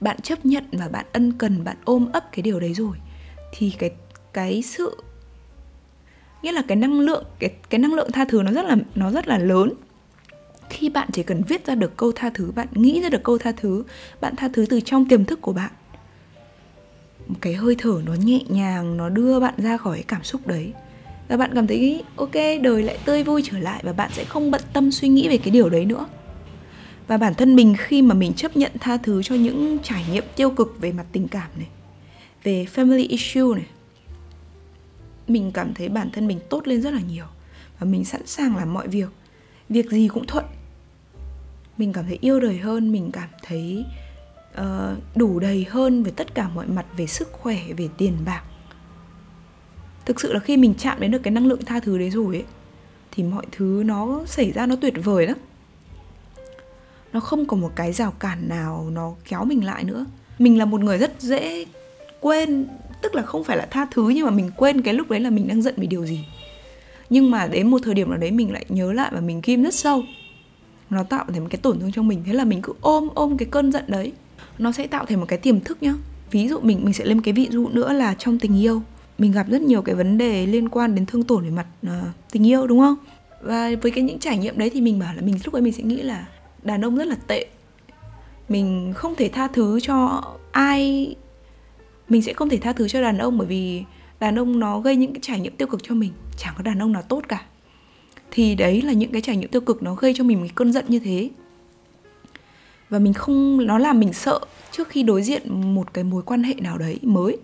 bạn 0.00 0.20
chấp 0.20 0.46
nhận 0.46 0.64
và 0.72 0.88
bạn 0.88 1.06
ân 1.12 1.32
cần, 1.32 1.64
bạn 1.64 1.76
ôm 1.84 2.08
ấp 2.12 2.32
cái 2.32 2.42
điều 2.42 2.60
đấy 2.60 2.74
rồi, 2.74 2.96
thì 3.52 3.72
cái 3.78 3.90
cái 4.32 4.62
sự, 4.62 4.96
nghĩa 6.42 6.52
là 6.52 6.62
cái 6.68 6.76
năng 6.76 7.00
lượng, 7.00 7.24
cái 7.38 7.50
cái 7.70 7.78
năng 7.78 7.94
lượng 7.94 8.12
tha 8.12 8.24
thứ 8.24 8.42
nó 8.42 8.52
rất 8.52 8.64
là, 8.64 8.76
nó 8.94 9.10
rất 9.10 9.28
là 9.28 9.38
lớn. 9.38 9.72
Khi 10.70 10.88
bạn 10.88 11.08
chỉ 11.12 11.22
cần 11.22 11.42
viết 11.48 11.66
ra 11.66 11.74
được 11.74 11.96
câu 11.96 12.12
tha 12.12 12.30
thứ, 12.34 12.52
bạn 12.54 12.68
nghĩ 12.72 13.02
ra 13.02 13.08
được 13.08 13.22
câu 13.24 13.38
tha 13.38 13.52
thứ, 13.56 13.84
bạn 14.20 14.36
tha 14.36 14.48
thứ 14.52 14.66
từ 14.70 14.80
trong 14.80 15.08
tiềm 15.08 15.24
thức 15.24 15.40
của 15.42 15.52
bạn, 15.52 15.70
một 17.26 17.36
cái 17.40 17.54
hơi 17.54 17.74
thở 17.78 18.00
nó 18.04 18.14
nhẹ 18.14 18.40
nhàng, 18.48 18.96
nó 18.96 19.08
đưa 19.08 19.40
bạn 19.40 19.54
ra 19.56 19.76
khỏi 19.76 19.96
cái 19.96 20.04
cảm 20.08 20.24
xúc 20.24 20.46
đấy. 20.46 20.72
Và 21.28 21.36
bạn 21.36 21.50
cảm 21.54 21.66
thấy, 21.66 22.04
ok, 22.16 22.34
đời 22.62 22.82
lại 22.82 22.98
tươi 23.04 23.22
vui 23.22 23.42
trở 23.44 23.58
lại 23.58 23.80
và 23.84 23.92
bạn 23.92 24.10
sẽ 24.12 24.24
không 24.24 24.50
bận 24.50 24.60
tâm 24.72 24.92
suy 24.92 25.08
nghĩ 25.08 25.28
về 25.28 25.38
cái 25.38 25.50
điều 25.50 25.68
đấy 25.68 25.84
nữa 25.84 26.06
và 27.06 27.16
bản 27.16 27.34
thân 27.34 27.56
mình 27.56 27.74
khi 27.78 28.02
mà 28.02 28.14
mình 28.14 28.32
chấp 28.32 28.56
nhận 28.56 28.72
tha 28.80 28.96
thứ 28.96 29.22
cho 29.22 29.34
những 29.34 29.78
trải 29.82 30.04
nghiệm 30.12 30.24
tiêu 30.36 30.50
cực 30.50 30.76
về 30.80 30.92
mặt 30.92 31.06
tình 31.12 31.28
cảm 31.28 31.50
này 31.56 31.68
về 32.42 32.66
family 32.74 33.06
issue 33.08 33.54
này 33.54 33.66
mình 35.28 35.52
cảm 35.52 35.74
thấy 35.74 35.88
bản 35.88 36.10
thân 36.12 36.26
mình 36.26 36.40
tốt 36.48 36.66
lên 36.66 36.82
rất 36.82 36.94
là 36.94 37.00
nhiều. 37.00 37.24
Và 37.78 37.86
mình 37.86 38.04
sẵn 38.04 38.26
sàng 38.26 38.56
làm 38.56 38.74
mọi 38.74 38.88
việc. 38.88 39.08
Việc 39.68 39.90
gì 39.90 40.08
cũng 40.08 40.26
thuận. 40.26 40.44
Mình 41.78 41.92
cảm 41.92 42.04
thấy 42.04 42.18
yêu 42.20 42.40
đời 42.40 42.58
hơn 42.58 42.92
mình 42.92 43.10
cảm 43.12 43.28
thấy 43.42 43.84
uh, 44.60 45.16
đủ 45.16 45.40
đầy 45.40 45.66
hơn 45.68 46.02
về 46.02 46.12
tất 46.16 46.34
cả 46.34 46.48
mọi 46.48 46.66
mặt 46.66 46.86
về 46.96 47.06
sức 47.06 47.32
khỏe 47.32 47.58
về 47.76 47.88
tiền 47.96 48.16
bạc. 48.24 48.42
Thực 50.04 50.20
sự 50.20 50.32
là 50.32 50.40
khi 50.40 50.56
mình 50.56 50.74
chạm 50.78 51.00
đến 51.00 51.10
được 51.10 51.22
cái 51.22 51.30
năng 51.30 51.46
lượng 51.46 51.64
tha 51.64 51.80
thứ 51.80 51.98
đấy 51.98 52.10
rồi 52.10 52.36
ấy 52.36 52.44
thì 53.10 53.22
mọi 53.22 53.46
thứ 53.52 53.82
nó 53.86 54.22
xảy 54.26 54.52
ra 54.52 54.66
nó 54.66 54.76
tuyệt 54.76 54.94
vời 55.04 55.26
lắm 55.26 55.36
nó 57.16 57.20
không 57.20 57.46
có 57.46 57.56
một 57.56 57.72
cái 57.76 57.92
rào 57.92 58.10
cản 58.10 58.48
nào 58.48 58.90
nó 58.92 59.14
kéo 59.28 59.44
mình 59.44 59.64
lại 59.64 59.84
nữa. 59.84 60.06
Mình 60.38 60.58
là 60.58 60.64
một 60.64 60.80
người 60.80 60.98
rất 60.98 61.12
dễ 61.18 61.66
quên 62.20 62.66
tức 63.02 63.14
là 63.14 63.22
không 63.22 63.44
phải 63.44 63.56
là 63.56 63.66
tha 63.70 63.86
thứ 63.90 64.08
nhưng 64.08 64.24
mà 64.24 64.30
mình 64.30 64.50
quên 64.56 64.82
cái 64.82 64.94
lúc 64.94 65.10
đấy 65.10 65.20
là 65.20 65.30
mình 65.30 65.48
đang 65.48 65.62
giận 65.62 65.74
vì 65.76 65.86
điều 65.86 66.06
gì. 66.06 66.24
Nhưng 67.10 67.30
mà 67.30 67.46
đến 67.46 67.70
một 67.70 67.78
thời 67.82 67.94
điểm 67.94 68.10
nào 68.10 68.18
đấy 68.18 68.30
mình 68.30 68.52
lại 68.52 68.64
nhớ 68.68 68.92
lại 68.92 69.10
và 69.14 69.20
mình 69.20 69.40
ghim 69.44 69.62
rất 69.62 69.74
sâu. 69.74 70.02
Nó 70.90 71.02
tạo 71.02 71.24
thành 71.28 71.40
một 71.40 71.46
cái 71.50 71.60
tổn 71.62 71.80
thương 71.80 71.92
trong 71.92 72.08
mình. 72.08 72.22
Thế 72.26 72.32
là 72.32 72.44
mình 72.44 72.62
cứ 72.62 72.72
ôm 72.80 73.08
ôm 73.14 73.36
cái 73.36 73.48
cơn 73.50 73.72
giận 73.72 73.84
đấy. 73.86 74.12
Nó 74.58 74.72
sẽ 74.72 74.86
tạo 74.86 75.06
thành 75.06 75.20
một 75.20 75.26
cái 75.28 75.38
tiềm 75.38 75.60
thức 75.60 75.82
nhá. 75.82 75.94
Ví 76.30 76.48
dụ 76.48 76.60
mình 76.60 76.80
mình 76.84 76.94
sẽ 76.94 77.04
lên 77.04 77.20
cái 77.20 77.34
ví 77.34 77.48
dụ 77.50 77.68
nữa 77.68 77.92
là 77.92 78.14
trong 78.18 78.38
tình 78.38 78.62
yêu. 78.62 78.82
Mình 79.18 79.32
gặp 79.32 79.46
rất 79.48 79.62
nhiều 79.62 79.82
cái 79.82 79.94
vấn 79.94 80.18
đề 80.18 80.46
liên 80.46 80.68
quan 80.68 80.94
đến 80.94 81.06
thương 81.06 81.22
tổn 81.22 81.44
về 81.44 81.50
mặt 81.50 81.66
uh, 81.86 81.92
tình 82.32 82.46
yêu 82.46 82.66
đúng 82.66 82.80
không? 82.80 82.96
Và 83.42 83.70
với 83.82 83.90
cái 83.90 84.04
những 84.04 84.18
trải 84.18 84.38
nghiệm 84.38 84.58
đấy 84.58 84.70
thì 84.70 84.80
mình 84.80 84.98
bảo 84.98 85.14
là 85.14 85.22
mình 85.22 85.38
lúc 85.44 85.54
ấy 85.54 85.62
mình 85.62 85.72
sẽ 85.72 85.82
nghĩ 85.82 86.02
là 86.02 86.26
đàn 86.66 86.84
ông 86.84 86.96
rất 86.96 87.06
là 87.06 87.16
tệ. 87.26 87.46
Mình 88.48 88.92
không 88.96 89.14
thể 89.14 89.28
tha 89.28 89.48
thứ 89.48 89.80
cho 89.80 90.22
ai. 90.52 91.14
Mình 92.08 92.22
sẽ 92.22 92.32
không 92.32 92.48
thể 92.48 92.56
tha 92.56 92.72
thứ 92.72 92.88
cho 92.88 93.00
đàn 93.00 93.18
ông 93.18 93.38
bởi 93.38 93.46
vì 93.46 93.82
đàn 94.20 94.38
ông 94.38 94.58
nó 94.58 94.80
gây 94.80 94.96
những 94.96 95.12
cái 95.12 95.20
trải 95.22 95.40
nghiệm 95.40 95.56
tiêu 95.56 95.68
cực 95.68 95.82
cho 95.82 95.94
mình. 95.94 96.12
Chẳng 96.38 96.54
có 96.56 96.62
đàn 96.62 96.78
ông 96.78 96.92
nào 96.92 97.02
tốt 97.02 97.22
cả. 97.28 97.44
Thì 98.30 98.54
đấy 98.54 98.82
là 98.82 98.92
những 98.92 99.12
cái 99.12 99.20
trải 99.20 99.36
nghiệm 99.36 99.50
tiêu 99.50 99.60
cực 99.60 99.82
nó 99.82 99.94
gây 99.94 100.14
cho 100.16 100.24
mình 100.24 100.40
một 100.40 100.46
cơn 100.54 100.72
giận 100.72 100.84
như 100.88 100.98
thế. 100.98 101.30
Và 102.88 102.98
mình 102.98 103.12
không, 103.12 103.66
nó 103.66 103.78
làm 103.78 104.00
mình 104.00 104.12
sợ 104.12 104.40
trước 104.72 104.88
khi 104.88 105.02
đối 105.02 105.22
diện 105.22 105.74
một 105.74 105.94
cái 105.94 106.04
mối 106.04 106.22
quan 106.22 106.42
hệ 106.42 106.54
nào 106.54 106.78
đấy 106.78 106.98
mới. 107.02 107.38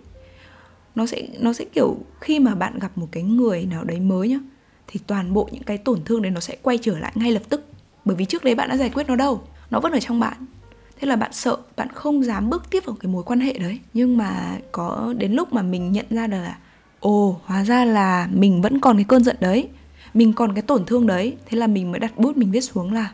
Nó 0.95 1.07
sẽ 1.07 1.29
nó 1.39 1.53
sẽ 1.53 1.65
kiểu 1.65 1.97
khi 2.21 2.39
mà 2.39 2.55
bạn 2.55 2.79
gặp 2.79 2.99
một 2.99 3.09
cái 3.13 3.23
người 3.23 3.67
nào 3.71 3.85
đấy 3.85 4.01
mới 4.01 4.29
nhá, 4.29 4.39
thì 4.87 5.01
toàn 5.07 5.35
bộ 5.35 5.49
những 5.53 5.63
cái 5.63 5.79
tổn 5.79 6.01
thương 6.05 6.23
đấy 6.23 6.31
nó 6.31 6.41
sẽ 6.41 6.57
quay 6.63 6.79
trở 6.79 6.99
lại 6.99 7.13
ngay 7.15 7.33
lập 7.33 7.43
tức 7.49 7.72
bởi 8.05 8.17
vì 8.17 8.25
trước 8.25 8.45
đấy 8.45 8.55
bạn 8.55 8.69
đã 8.69 8.77
giải 8.77 8.91
quyết 8.91 9.07
nó 9.09 9.17
đâu, 9.17 9.41
nó 9.71 9.81
vẫn 9.81 9.93
ở 9.93 10.01
trong 10.01 10.21
bạn. 10.21 10.47
Thế 11.01 11.09
là 11.09 11.17
bạn 11.17 11.33
sợ, 11.33 11.57
bạn 11.77 11.89
không 11.95 12.25
dám 12.25 12.51
bước 12.51 12.71
tiếp 12.71 12.87
vào 12.87 12.97
cái 13.01 13.13
mối 13.13 13.23
quan 13.23 13.41
hệ 13.41 13.53
đấy. 13.53 13.79
Nhưng 13.95 14.17
mà 14.17 14.59
có 14.73 15.15
đến 15.19 15.33
lúc 15.33 15.53
mà 15.53 15.63
mình 15.63 15.93
nhận 15.93 16.07
ra 16.11 16.27
được 16.27 16.37
là, 16.37 16.59
ồ, 17.01 17.41
hóa 17.45 17.65
ra 17.65 17.85
là 17.85 18.29
mình 18.33 18.63
vẫn 18.63 18.81
còn 18.81 18.97
cái 18.97 19.05
cơn 19.05 19.25
giận 19.25 19.37
đấy, 19.41 19.69
mình 20.15 20.33
còn 20.33 20.55
cái 20.55 20.63
tổn 20.63 20.85
thương 20.87 21.07
đấy. 21.07 21.37
Thế 21.47 21.59
là 21.59 21.67
mình 21.67 21.91
mới 21.91 22.01
đặt 22.01 22.19
bút, 22.19 22.37
mình 22.37 22.51
viết 22.51 22.61
xuống 22.61 22.93
là, 22.93 23.13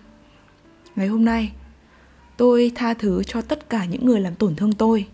ngày 0.96 1.06
hôm 1.06 1.24
nay, 1.24 1.52
tôi 2.36 2.72
tha 2.74 2.94
thứ 2.94 3.22
cho 3.22 3.40
tất 3.40 3.70
cả 3.70 3.84
những 3.84 4.06
người 4.06 4.20
làm 4.20 4.34
tổn 4.34 4.56
thương 4.56 4.72
tôi. 4.72 5.06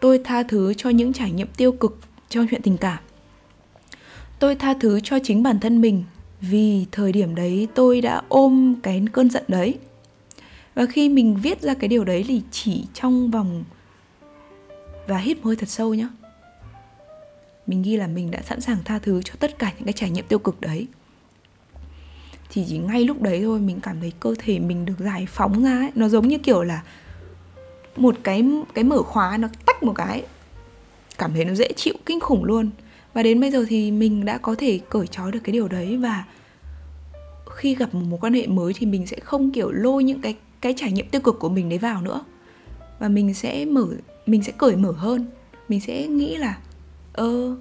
Tôi 0.00 0.20
tha 0.24 0.42
thứ 0.42 0.74
cho 0.74 0.90
những 0.90 1.12
trải 1.12 1.30
nghiệm 1.30 1.48
tiêu 1.56 1.72
cực 1.72 1.98
trong 2.28 2.46
chuyện 2.50 2.62
tình 2.62 2.76
cảm. 2.76 2.98
Tôi 4.38 4.54
tha 4.54 4.74
thứ 4.80 5.00
cho 5.00 5.18
chính 5.22 5.42
bản 5.42 5.60
thân 5.60 5.80
mình 5.80 6.04
vì 6.40 6.86
thời 6.92 7.12
điểm 7.12 7.34
đấy 7.34 7.68
tôi 7.74 8.00
đã 8.00 8.22
ôm 8.28 8.74
cái 8.82 9.02
cơn 9.12 9.30
giận 9.30 9.44
đấy. 9.48 9.78
Và 10.74 10.86
khi 10.86 11.08
mình 11.08 11.36
viết 11.42 11.62
ra 11.62 11.74
cái 11.74 11.88
điều 11.88 12.04
đấy 12.04 12.24
thì 12.28 12.42
chỉ 12.50 12.84
trong 12.94 13.30
vòng 13.30 13.64
và 15.08 15.18
hít 15.18 15.38
hơi 15.44 15.56
thật 15.56 15.68
sâu 15.68 15.94
nhá. 15.94 16.08
Mình 17.66 17.82
ghi 17.82 17.96
là 17.96 18.06
mình 18.06 18.30
đã 18.30 18.42
sẵn 18.42 18.60
sàng 18.60 18.78
tha 18.84 18.98
thứ 18.98 19.22
cho 19.22 19.34
tất 19.38 19.58
cả 19.58 19.72
những 19.76 19.84
cái 19.84 19.92
trải 19.92 20.10
nghiệm 20.10 20.26
tiêu 20.26 20.38
cực 20.38 20.60
đấy. 20.60 20.86
Thì 22.50 22.64
chỉ 22.68 22.78
ngay 22.78 23.04
lúc 23.04 23.22
đấy 23.22 23.40
thôi 23.42 23.60
mình 23.60 23.80
cảm 23.82 24.00
thấy 24.00 24.12
cơ 24.20 24.34
thể 24.38 24.58
mình 24.58 24.84
được 24.84 24.98
giải 24.98 25.26
phóng 25.28 25.64
ra 25.64 25.70
ấy. 25.70 25.90
Nó 25.94 26.08
giống 26.08 26.28
như 26.28 26.38
kiểu 26.38 26.62
là 26.62 26.82
một 27.96 28.16
cái 28.22 28.44
cái 28.74 28.84
mở 28.84 29.02
khóa, 29.02 29.36
nó 29.36 29.48
tách 29.66 29.82
một 29.82 29.92
cái. 29.92 30.22
Cảm 31.18 31.32
thấy 31.32 31.44
nó 31.44 31.54
dễ 31.54 31.68
chịu, 31.76 31.94
kinh 32.06 32.20
khủng 32.20 32.44
luôn 32.44 32.70
và 33.14 33.22
đến 33.22 33.40
bây 33.40 33.50
giờ 33.50 33.64
thì 33.68 33.90
mình 33.90 34.24
đã 34.24 34.38
có 34.38 34.54
thể 34.58 34.80
cởi 34.88 35.06
trói 35.06 35.32
được 35.32 35.40
cái 35.44 35.52
điều 35.52 35.68
đấy 35.68 35.96
và 35.96 36.24
khi 37.50 37.74
gặp 37.74 37.94
một 37.94 38.00
mối 38.08 38.18
quan 38.22 38.34
hệ 38.34 38.46
mới 38.46 38.72
thì 38.72 38.86
mình 38.86 39.06
sẽ 39.06 39.20
không, 39.20 39.50
kiểu, 39.52 39.70
lôi 39.70 40.04
những 40.04 40.20
cái 40.20 40.36
cái 40.60 40.74
trải 40.76 40.92
nghiệm 40.92 41.08
tiêu 41.08 41.20
cực 41.20 41.38
của 41.38 41.48
mình 41.48 41.68
đấy 41.68 41.78
vào 41.78 42.02
nữa. 42.02 42.24
Và 42.98 43.08
mình 43.08 43.34
sẽ 43.34 43.64
mở, 43.64 43.86
mình 44.26 44.42
sẽ 44.42 44.52
cởi 44.52 44.76
mở 44.76 44.92
hơn. 44.92 45.26
Mình 45.68 45.80
sẽ 45.80 46.06
nghĩ 46.06 46.36
là, 46.36 46.58
ơ, 47.12 47.56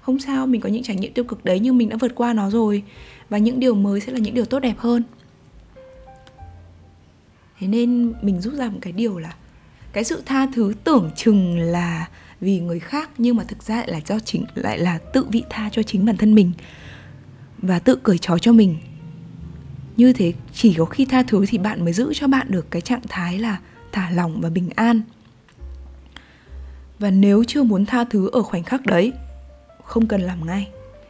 không 0.00 0.18
sao, 0.18 0.46
mình 0.46 0.60
có 0.60 0.68
những 0.68 0.82
trải 0.82 0.96
nghiệm 0.96 1.12
tiêu 1.12 1.24
cực 1.24 1.44
đấy 1.44 1.60
nhưng 1.60 1.78
mình 1.78 1.88
đã 1.88 1.96
vượt 2.00 2.14
qua 2.14 2.32
nó 2.32 2.50
rồi 2.50 2.82
và 3.28 3.38
những 3.38 3.60
điều 3.60 3.74
mới 3.74 4.00
sẽ 4.00 4.12
là 4.12 4.18
những 4.18 4.34
điều 4.34 4.44
tốt 4.44 4.58
đẹp 4.58 4.74
hơn. 4.78 5.02
Thế 7.58 7.66
nên 7.66 8.12
mình 8.22 8.40
rút 8.40 8.54
ra 8.54 8.68
một 8.68 8.78
cái 8.80 8.92
điều 8.92 9.18
là 9.18 9.34
cái 9.96 10.04
sự 10.04 10.22
tha 10.26 10.46
thứ, 10.54 10.74
tưởng 10.84 11.10
chừng 11.16 11.58
là 11.58 12.08
vì 12.40 12.60
người 12.60 12.80
khác, 12.80 13.10
nhưng 13.18 13.36
mà 13.36 13.44
thực 13.44 13.62
ra 13.62 13.76
lại 13.76 13.88
là 13.88 14.00
do 14.06 14.18
chính, 14.18 14.44
lại 14.54 14.78
là 14.78 14.98
tự 14.98 15.24
vị 15.24 15.44
tha 15.50 15.68
cho 15.72 15.82
chính 15.82 16.06
bản 16.06 16.16
thân 16.16 16.34
mình 16.34 16.52
và 17.58 17.78
tự 17.78 17.96
cởi 17.96 18.18
trói 18.18 18.38
cho 18.38 18.52
mình. 18.52 18.76
Như 19.96 20.12
thế, 20.12 20.32
chỉ 20.52 20.74
có 20.74 20.84
khi 20.84 21.04
tha 21.04 21.22
thứ 21.22 21.44
thì 21.48 21.58
bạn 21.58 21.84
mới 21.84 21.92
giữ 21.92 22.12
cho 22.14 22.28
bạn 22.28 22.46
được 22.50 22.70
cái 22.70 22.82
trạng 22.82 23.00
thái 23.08 23.38
là 23.38 23.60
thả 23.92 24.10
lỏng 24.10 24.40
và 24.40 24.50
bình 24.50 24.70
an. 24.76 25.00
Và 26.98 27.10
nếu 27.10 27.44
chưa 27.44 27.62
muốn 27.62 27.86
tha 27.86 28.04
thứ 28.04 28.30
ở 28.32 28.42
khoảnh 28.42 28.62
khắc 28.62 28.86
đấy, 28.86 29.12
không 29.84 30.06
cần 30.06 30.20
làm 30.20 30.46
ngay. 30.46 30.68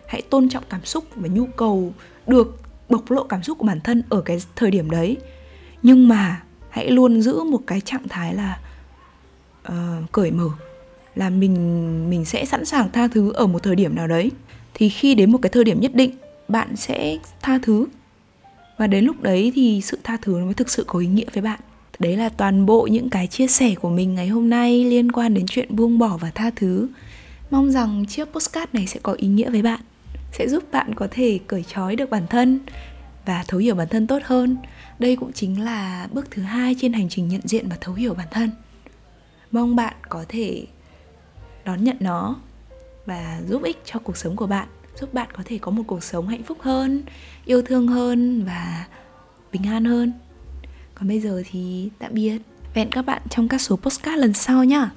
Hãy 0.08 0.22
tôn 0.22 0.48
trọng 0.48 0.64
cảm 0.68 0.84
xúc 0.84 1.04
và 1.16 1.28
nhu 1.28 1.46
cầu 1.46 1.92
được 2.26 2.60
bộc 2.88 3.10
lộ 3.10 3.24
cảm 3.24 3.42
xúc 3.42 3.58
của 3.58 3.66
bản 3.66 3.80
thân 3.80 4.02
ở 4.08 4.20
cái 4.20 4.38
thời 4.56 4.70
điểm 4.70 4.90
đấy. 4.90 5.16
Nhưng 5.82 6.08
mà 6.08 6.42
hãy 6.70 6.90
luôn 6.90 7.22
giữ 7.22 7.42
một 7.42 7.60
cái 7.66 7.80
trạng 7.80 8.08
thái 8.08 8.34
là 8.34 8.58
uh, 9.68 10.12
cởi 10.12 10.30
mở. 10.30 10.48
Là 11.14 11.30
mình 11.30 12.10
mình 12.10 12.24
sẽ 12.24 12.44
sẵn 12.44 12.64
sàng 12.64 12.92
tha 12.92 13.08
thứ 13.08 13.32
ở 13.32 13.46
một 13.46 13.62
thời 13.62 13.76
điểm 13.76 13.94
nào 13.94 14.06
đấy. 14.06 14.30
Thì 14.74 14.88
khi 14.88 15.14
đến 15.14 15.32
một 15.32 15.38
cái 15.42 15.50
thời 15.50 15.64
điểm 15.64 15.80
nhất 15.80 15.94
định 15.94 16.10
bạn 16.48 16.76
sẽ 16.76 17.18
tha 17.42 17.58
thứ. 17.62 17.86
Và 18.78 18.86
đến 18.86 19.04
lúc 19.04 19.22
đấy 19.22 19.52
thì 19.54 19.80
sự 19.80 19.98
tha 20.04 20.16
thứ 20.22 20.32
nó 20.38 20.44
mới 20.44 20.54
thực 20.54 20.70
sự 20.70 20.84
có 20.86 20.98
ý 20.98 21.06
nghĩa 21.06 21.26
với 21.32 21.42
bạn. 21.42 21.60
Đấy 21.98 22.16
là 22.16 22.28
toàn 22.28 22.66
bộ 22.66 22.86
những 22.86 23.10
cái 23.10 23.26
chia 23.26 23.46
sẻ 23.46 23.74
của 23.74 23.90
mình 23.90 24.14
ngày 24.14 24.28
hôm 24.28 24.50
nay 24.50 24.84
liên 24.84 25.12
quan 25.12 25.34
đến 25.34 25.46
chuyện 25.46 25.76
buông 25.76 25.98
bỏ 25.98 26.16
và 26.16 26.30
tha 26.34 26.50
thứ. 26.56 26.88
Mong 27.50 27.70
rằng 27.70 28.04
chiếc 28.08 28.32
postcard 28.32 28.72
này 28.72 28.86
sẽ 28.86 29.00
có 29.02 29.12
ý 29.12 29.28
nghĩa 29.28 29.50
với 29.50 29.62
bạn 29.62 29.80
sẽ 30.32 30.48
giúp 30.48 30.64
bạn 30.72 30.94
có 30.94 31.08
thể 31.10 31.38
cởi 31.46 31.64
trói 31.74 31.96
được 31.96 32.10
bản 32.10 32.26
thân 32.30 32.60
và 33.26 33.44
thấu 33.48 33.60
hiểu 33.60 33.74
bản 33.74 33.88
thân 33.88 34.06
tốt 34.06 34.18
hơn. 34.24 34.56
Đây 34.98 35.16
cũng 35.16 35.32
chính 35.32 35.64
là 35.64 36.08
bước 36.12 36.30
thứ 36.30 36.42
hai 36.42 36.76
trên 36.80 36.92
hành 36.92 37.08
trình 37.08 37.28
nhận 37.28 37.40
diện 37.44 37.68
và 37.68 37.76
thấu 37.80 37.94
hiểu 37.94 38.14
bản 38.14 38.26
thân 38.30 38.50
mong 39.52 39.76
bạn 39.76 39.94
có 40.08 40.24
thể 40.28 40.66
đón 41.64 41.84
nhận 41.84 41.96
nó 42.00 42.36
và 43.06 43.40
giúp 43.48 43.62
ích 43.62 43.82
cho 43.84 43.98
cuộc 43.98 44.16
sống 44.16 44.36
của 44.36 44.46
bạn, 44.46 44.68
giúp 45.00 45.14
bạn 45.14 45.28
có 45.32 45.42
thể 45.46 45.58
có 45.58 45.70
một 45.70 45.82
cuộc 45.86 46.04
sống 46.04 46.28
hạnh 46.28 46.42
phúc 46.42 46.58
hơn, 46.60 47.02
yêu 47.44 47.62
thương 47.62 47.88
hơn 47.88 48.44
và 48.44 48.86
bình 49.52 49.62
an 49.66 49.84
hơn. 49.84 50.12
Còn 50.94 51.08
bây 51.08 51.20
giờ 51.20 51.42
thì 51.50 51.90
tạm 51.98 52.14
biệt. 52.14 52.38
Hẹn 52.74 52.90
các 52.90 53.02
bạn 53.02 53.22
trong 53.30 53.48
các 53.48 53.60
số 53.60 53.76
postcard 53.76 54.18
lần 54.18 54.32
sau 54.32 54.64
nhá. 54.64 54.90